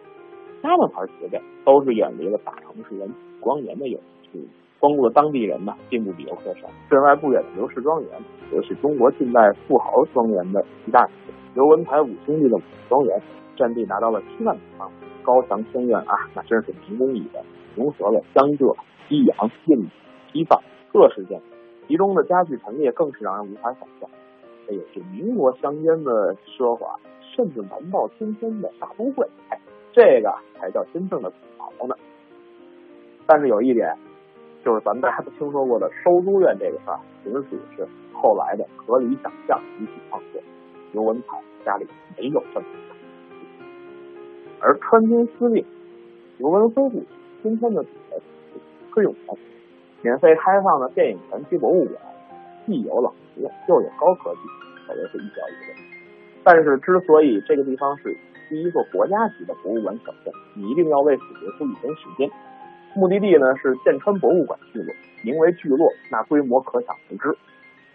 [0.61, 4.47] 家们牌鞋垫，都是远离了大城市人光源的有趣。
[4.79, 6.67] 光顾的当地人呢，并不比游客少。
[6.89, 8.09] 镇外不远的刘氏庄园，
[8.49, 11.11] 则是中国近代富豪庄园的一大特
[11.53, 13.21] 刘文台五兄弟的五庄园，
[13.55, 17.43] 占地达到了七万平方米，高墙天院啊，那真是民工艺的，
[17.75, 18.75] 融合了江浙、
[19.07, 19.89] 西洋、印度、
[20.33, 20.59] 西藏
[20.91, 21.45] 各式建筑，
[21.87, 24.09] 其中的家具陈列更是让人无法想象。
[24.67, 26.95] 这也是民国乡间的奢华，
[27.35, 29.59] 甚至瞒报天天的大都会，哎，
[29.91, 31.95] 这个才叫真正的土豪呢。
[33.25, 33.95] 但是有一点。
[34.63, 37.83] 就是咱们大家都听说过的收租院这个事儿，纯属是
[38.13, 40.39] 后来的合理想象、集体创作。
[40.93, 42.95] 刘文彩家里没有这么大，
[44.59, 45.65] 而川军司令
[46.37, 47.03] 刘文辉部
[47.41, 48.21] 今天的主人
[48.93, 49.37] 崔永元，
[50.03, 51.95] 免费开放的电影传奇博物馆，
[52.65, 54.39] 既有老实又有高科技，
[54.87, 55.81] 可谓是一教一个。
[56.43, 58.17] 但是，之所以这个地方是
[58.49, 62.29] 第一座国家级的博物馆小镇，你一定要为此留出一天时间。
[62.95, 64.93] 目的地呢是剑川博物馆聚落，
[65.23, 67.37] 名为聚落，那规模可想而知。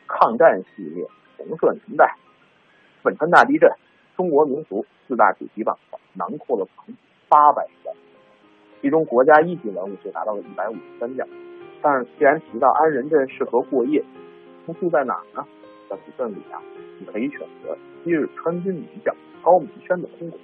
[0.06, 1.06] 抗战系列、
[1.36, 2.14] 红色年代、
[3.02, 3.70] 汶川大地震、
[4.16, 6.66] 中国民俗四大主题板块囊括了
[7.28, 7.92] 八百件，
[8.80, 11.26] 其中国家一级文物就达到了一百五十三件。
[11.82, 14.02] 但是既然提到安仁镇适合过夜，
[14.74, 15.44] 住在哪呢？
[15.88, 16.60] 在古镇里啊，
[16.98, 20.38] 你可以选择昔日川军名将高明轩的空谷，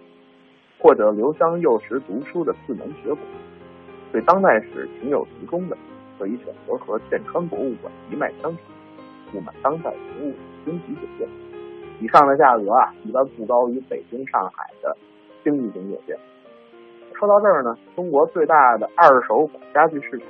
[0.78, 3.18] 或者留香幼时读书的四门学馆。
[4.12, 5.76] 对当代史情有独钟的，
[6.18, 8.60] 可以选择和建川博物馆一脉相承，
[9.32, 11.28] 布满当代文物的星级酒店。
[12.00, 14.96] 以上的价格啊，一般不高于北京、上海的
[15.42, 16.16] 经济型酒店。
[17.14, 20.26] 说到这儿呢，中国最大的二手古家具市场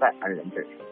[0.00, 0.83] 在安仁镇上。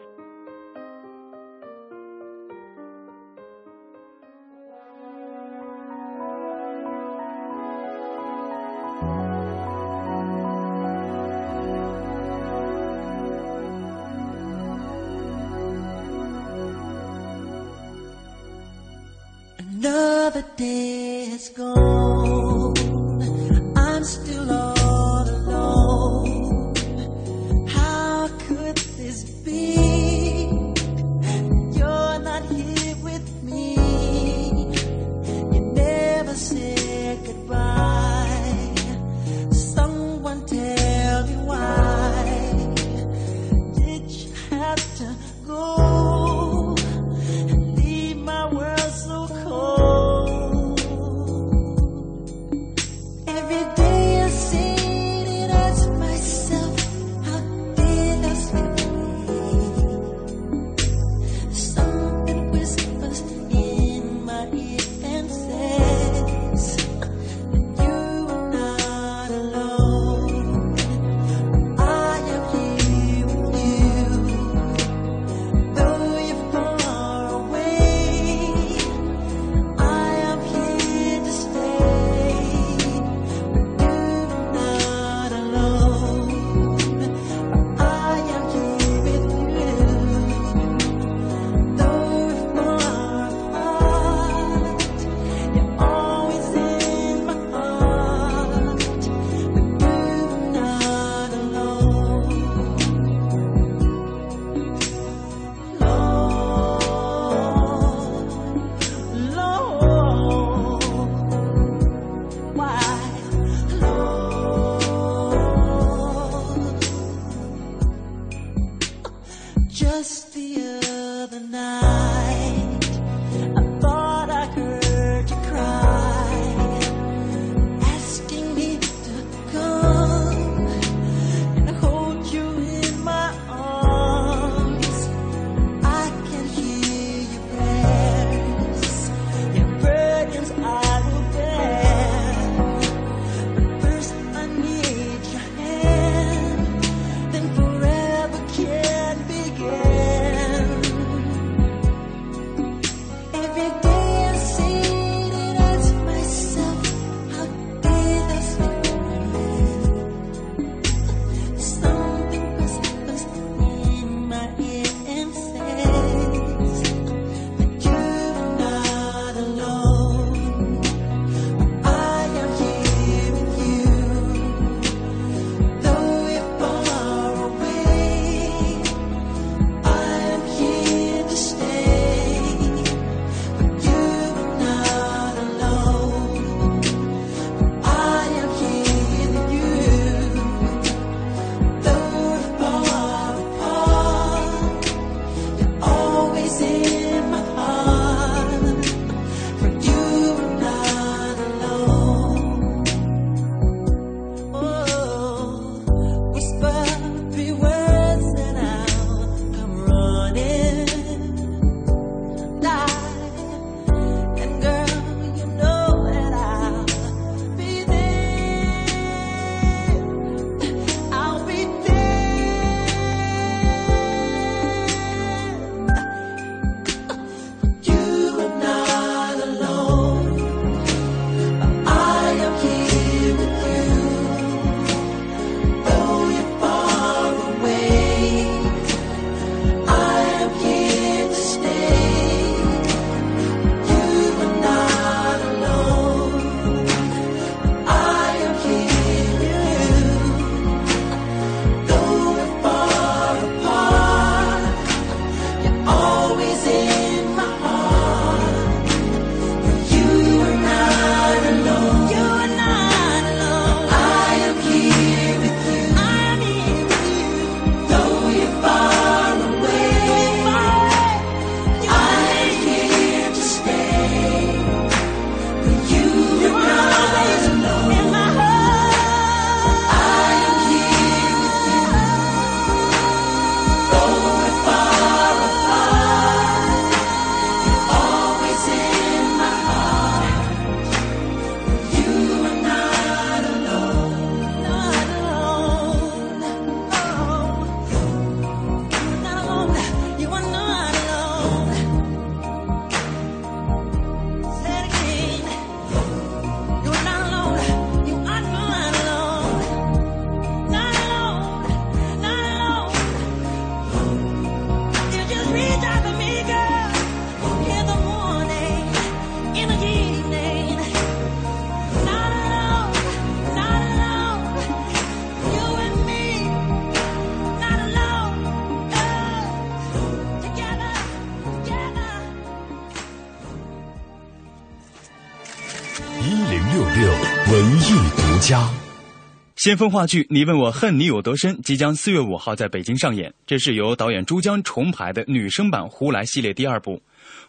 [339.63, 347.01] 先锋话剧《你问我恨你有多深》即将四月五号在北京上演，这是由导演朱江重排的女生版《胡来》系列第二部。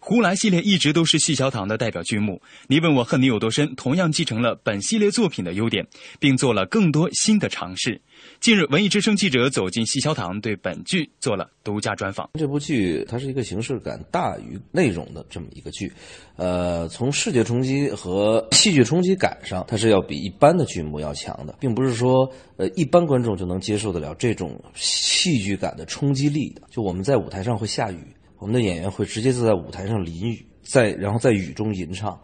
[0.07, 5.87] 胡来系列一直都是细小堂的代表剧目，你问我恨你有多深，同样继承了本系列作品的优点，
[6.21, 7.99] 并做了更多新的尝试。
[8.39, 12.29] 近日，文艺之声记者走进细小堂，对本剧做了独家专访。
[12.35, 15.91] 这部剧它是一个形式感大于内容的这么一个剧，
[16.37, 26.61] 呃，从视觉冲击和戏剧冲击感上，它是要比一般的剧目要强的，并不是说呃一般观众就能接受得了这种戏剧感的冲击力的。
[26.71, 27.97] 就我们在舞台上会下雨。
[28.45, 32.21] 我们的演员会直接就在舞台上淋雨，在然后在雨中吟唱，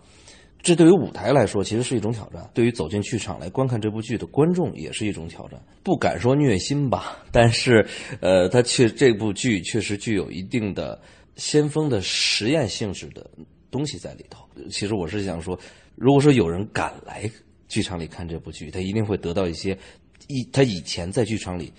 [0.61, 5.59] 这对于舞台来说其实是一种挑战，对于走进剧场来观看这部剧的观众也是一种挑战。
[5.83, 7.83] 不敢说虐心吧，但是，
[8.21, 11.01] 呃，它确这部剧确实具有一定的
[11.37, 13.27] 先锋的实验性质的
[13.71, 14.47] 东西在里头。
[14.71, 15.59] 其实我是想说，
[15.95, 17.31] 如果说有人敢来
[17.67, 19.75] 剧场里看这部剧，他一定会得到一些
[20.29, 21.73] 以他以前在剧场里。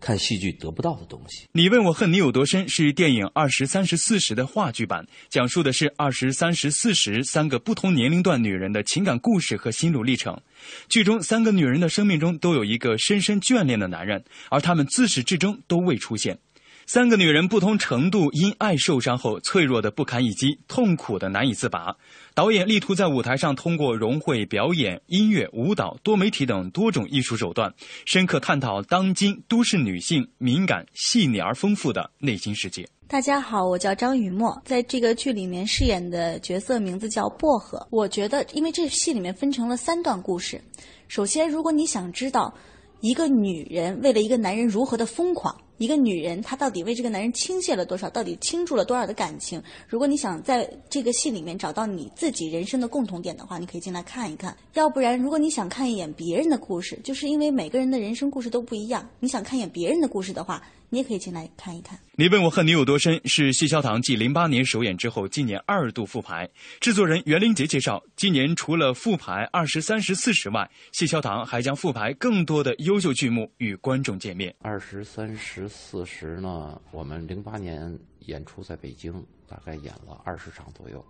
[0.00, 1.46] 看戏剧得不到的东西。
[1.52, 10.40] 你问我恨你有多深是电影《二十三十四十》的话剧版，讲述的是二十三十四十三个不同年龄段女人的情感故事和心路历程。
[10.88, 16.38] 剧中三个女人的生命中都有一个深深眷恋的男人，而他们自始至终都未出现。
[16.88, 21.96] 三个女人不同程度因爱受伤后脆弱的不堪一击，痛苦的难以自拔。
[22.32, 32.88] 导演力图在舞台上通过融汇表演、音乐、舞蹈、多媒体等多种艺术手段，深刻探讨当今都市女性敏感、细腻而丰富的内心世界。
[33.08, 37.84] 大家好，我叫张雨墨，在这个剧里面饰演的角色名字叫薄荷。
[37.90, 40.62] 我觉得，因为这戏里面分成了三段故事。
[41.08, 42.54] 首先，如果你想知道
[43.00, 45.52] 一个女人为了一个男人如何的疯狂。
[45.78, 48.08] 一个女人，她到底为这个男人倾泻了多少？
[48.08, 49.62] 到底倾注了多少的感情？
[49.88, 54.56] 如果你想在这个戏里面找到你自己人生的共同点的话，你可以进来看一看。
[54.74, 59.06] 要不然，如果你想看一眼别人的故事，就是因为每个人的人生故事都不一样。
[59.20, 61.98] 你想看一眼别人的故事的话，你也可以进来看一看。
[62.14, 66.48] 你问我恨你有多深是谢霄堂继零八年首演之后，今年二度复排。
[66.80, 74.54] 制作人袁林杰介绍，今年除了复排二十三十四十外，谢霄堂还将复排更多的优秀剧目与观众见面。
[74.60, 79.12] 二十三十四十呢，我们零八年演出在北京，
[79.48, 81.04] 大概演了二十场左右，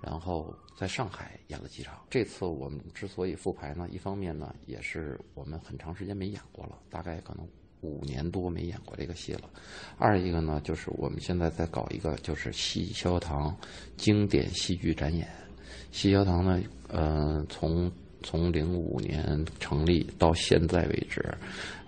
[0.00, 1.94] 然后在上海演了几场。
[2.10, 7.48] 这次我们之所以复排呢，一方面呢也是我们很长时间没演过了，大概可能。
[7.82, 9.50] 五年多没演过这个戏了，
[9.98, 13.54] 二一个呢，就是我们现在在搞一个就是戏消堂
[13.96, 15.28] 经典戏剧展演。
[15.90, 17.90] 戏消堂呢，呃，从
[18.22, 21.22] 从零五年成立到现在为止，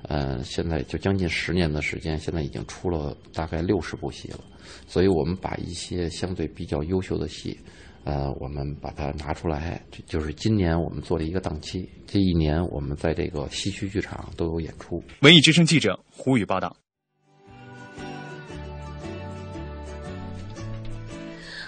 [0.03, 4.41] 呃，现在就将近十年的时间，现在已经出了大概六十部戏了。
[4.87, 7.59] 所以我们把一些相对比较优秀的戏。
[8.05, 11.89] 呃，我们把它拿出来，就是今年我们做了一个档期。
[12.07, 15.03] 这一年我们在这个西区剧场都有演出。
[15.23, 16.77] 文艺之声记者胡宇报道。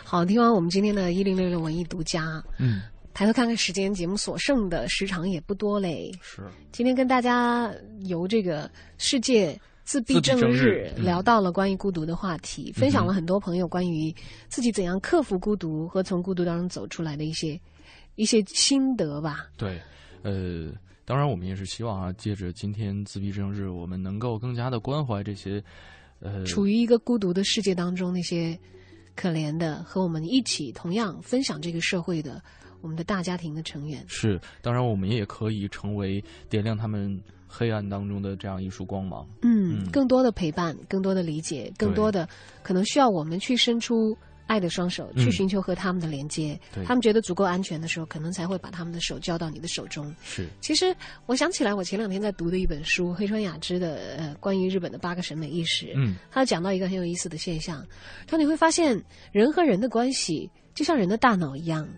[0.05, 2.83] 好，听完我们今天的“一零六六文艺独家”，嗯，
[3.15, 6.13] 抬头看看时间，节目所剩的时长也不多嘞。
[6.21, 7.73] 是，今天跟大家
[8.05, 9.59] 由这个世界。
[9.87, 14.13] 自闭症日聊到了关于孤独的话题，分享了很多朋友关于
[14.49, 17.59] 自己怎样克服孤独和从孤独当中走出来的一些
[18.17, 19.49] 一些心得吧。
[19.57, 19.81] 对，
[20.23, 20.73] 呃，
[21.05, 25.63] 当然我们也是希望啊，借着今天自闭症日，我们能够更加的关怀这些
[26.19, 28.59] 呃处于一个孤独的世界当中那些
[29.15, 32.43] 可怜的和我们一起同样分享这个社会的
[32.87, 34.05] 我们的大家庭的成员。
[34.07, 37.21] 是，当然我们也可以成为点亮他们。
[37.49, 42.29] 黑暗当中的这样一束光芒，嗯，更多的陪伴，更多的理解，更多的
[42.63, 44.15] 可能需要我们去伸出
[44.49, 46.59] 爱的双手，去寻求和他们的连接。
[46.85, 50.13] 他们觉得足够安全的时候，可能才会把他们的手交到你的手中。
[50.25, 50.95] 是，其实
[51.27, 57.87] 我想起来，我前两天在读的一本书，黑川雅之的呃关于日本的八个审美意识，嗯，他讲到一个很有意思的现象，
[58.29, 59.01] 说你会发现
[59.31, 61.89] 人和人的关系就像人的大脑一样，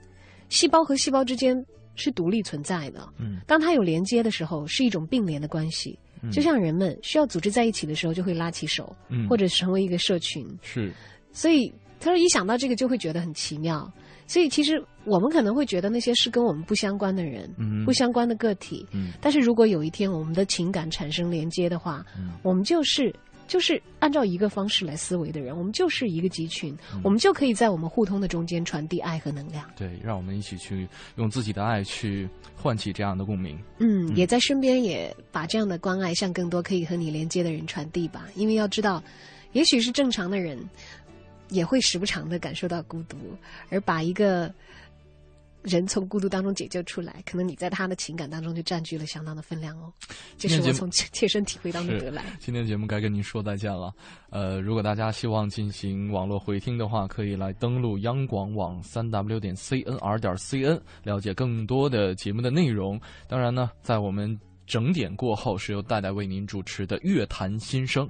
[0.49, 1.65] 细胞和细胞之间。
[2.01, 3.13] 是独立存在的。
[3.19, 5.99] 嗯，当它有连接的时候，是一种并联的关系。
[6.23, 10.47] 嗯就像人们需要组织在一起的时候，就会拉起手，嗯或者成为一个社群。
[10.63, 10.93] 是，
[11.33, 13.93] 所以他说一想到这个就会觉得很奇妙。
[14.29, 18.87] 所以其实我们可能会觉得那些是跟我们不相关的人，嗯不相关的个体。
[18.93, 22.07] 嗯，但是如果有一天我们的情感产生连接的话，
[22.45, 23.13] 我们就是。
[23.49, 29.69] 就是按照一个方式来思维的人，我们就是一个集群，我们就可以在我们互通的中间传递爱和能量。
[29.75, 33.59] 对，让我们一起去用自己的爱去唤起这样的共鸣。
[33.79, 38.29] 嗯，也在身边也把这样的关爱向更多可以和你连接的人传递吧。
[38.37, 39.03] 因为要知道，
[39.53, 40.59] 也许是正常的人，
[41.49, 43.17] 也会时不常的感受到孤独，
[43.71, 44.53] 而把一个
[45.63, 49.93] 人从孤独当中解救出来，可能你在他的情感当中就占据了相当的分量哦。
[50.37, 52.25] 这是我从切切身体会当中得来。
[52.39, 53.93] 今天节目该跟您说再见了。
[54.31, 63.01] 呃，如果大家希望进行网络回听的话，可以来登录央广网三 w 点 cnr 点 cn，了解更多的节目的内容。
[63.27, 68.07] 当然呢，在我们整点过后，是由戴戴为您主持的《乐坛新生》。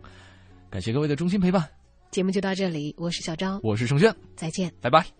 [0.70, 1.66] 感谢各位的衷心陪伴，
[2.11, 4.70] 节目就到这里，我是小张，我是盛轩，再见。
[4.81, 5.18] 拜拜。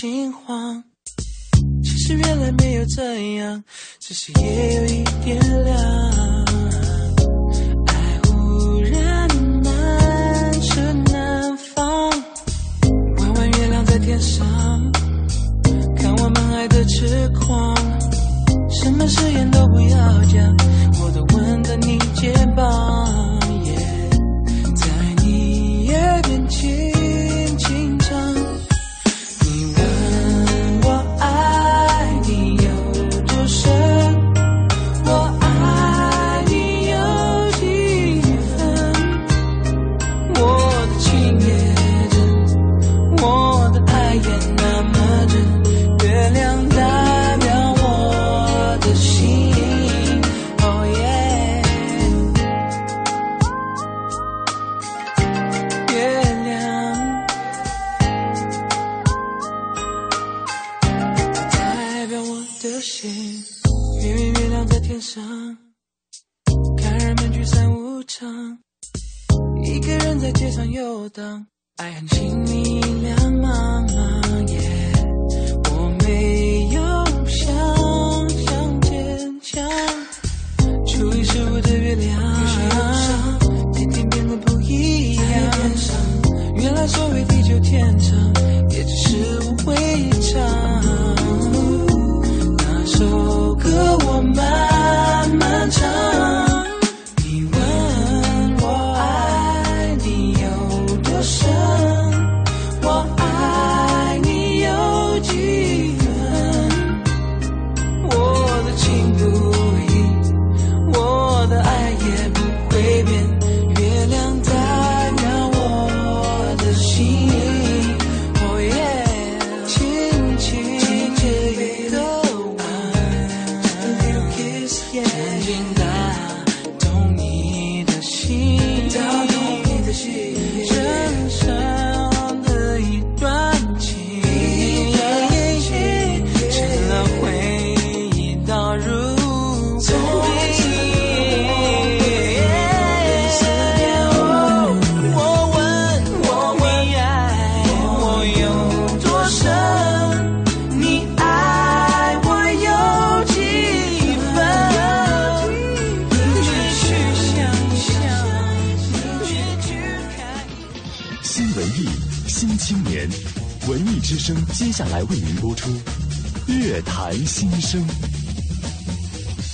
[0.00, 0.84] 心慌。
[1.82, 3.64] 其实原来没有这样，
[3.98, 6.27] 只是夜有一点凉。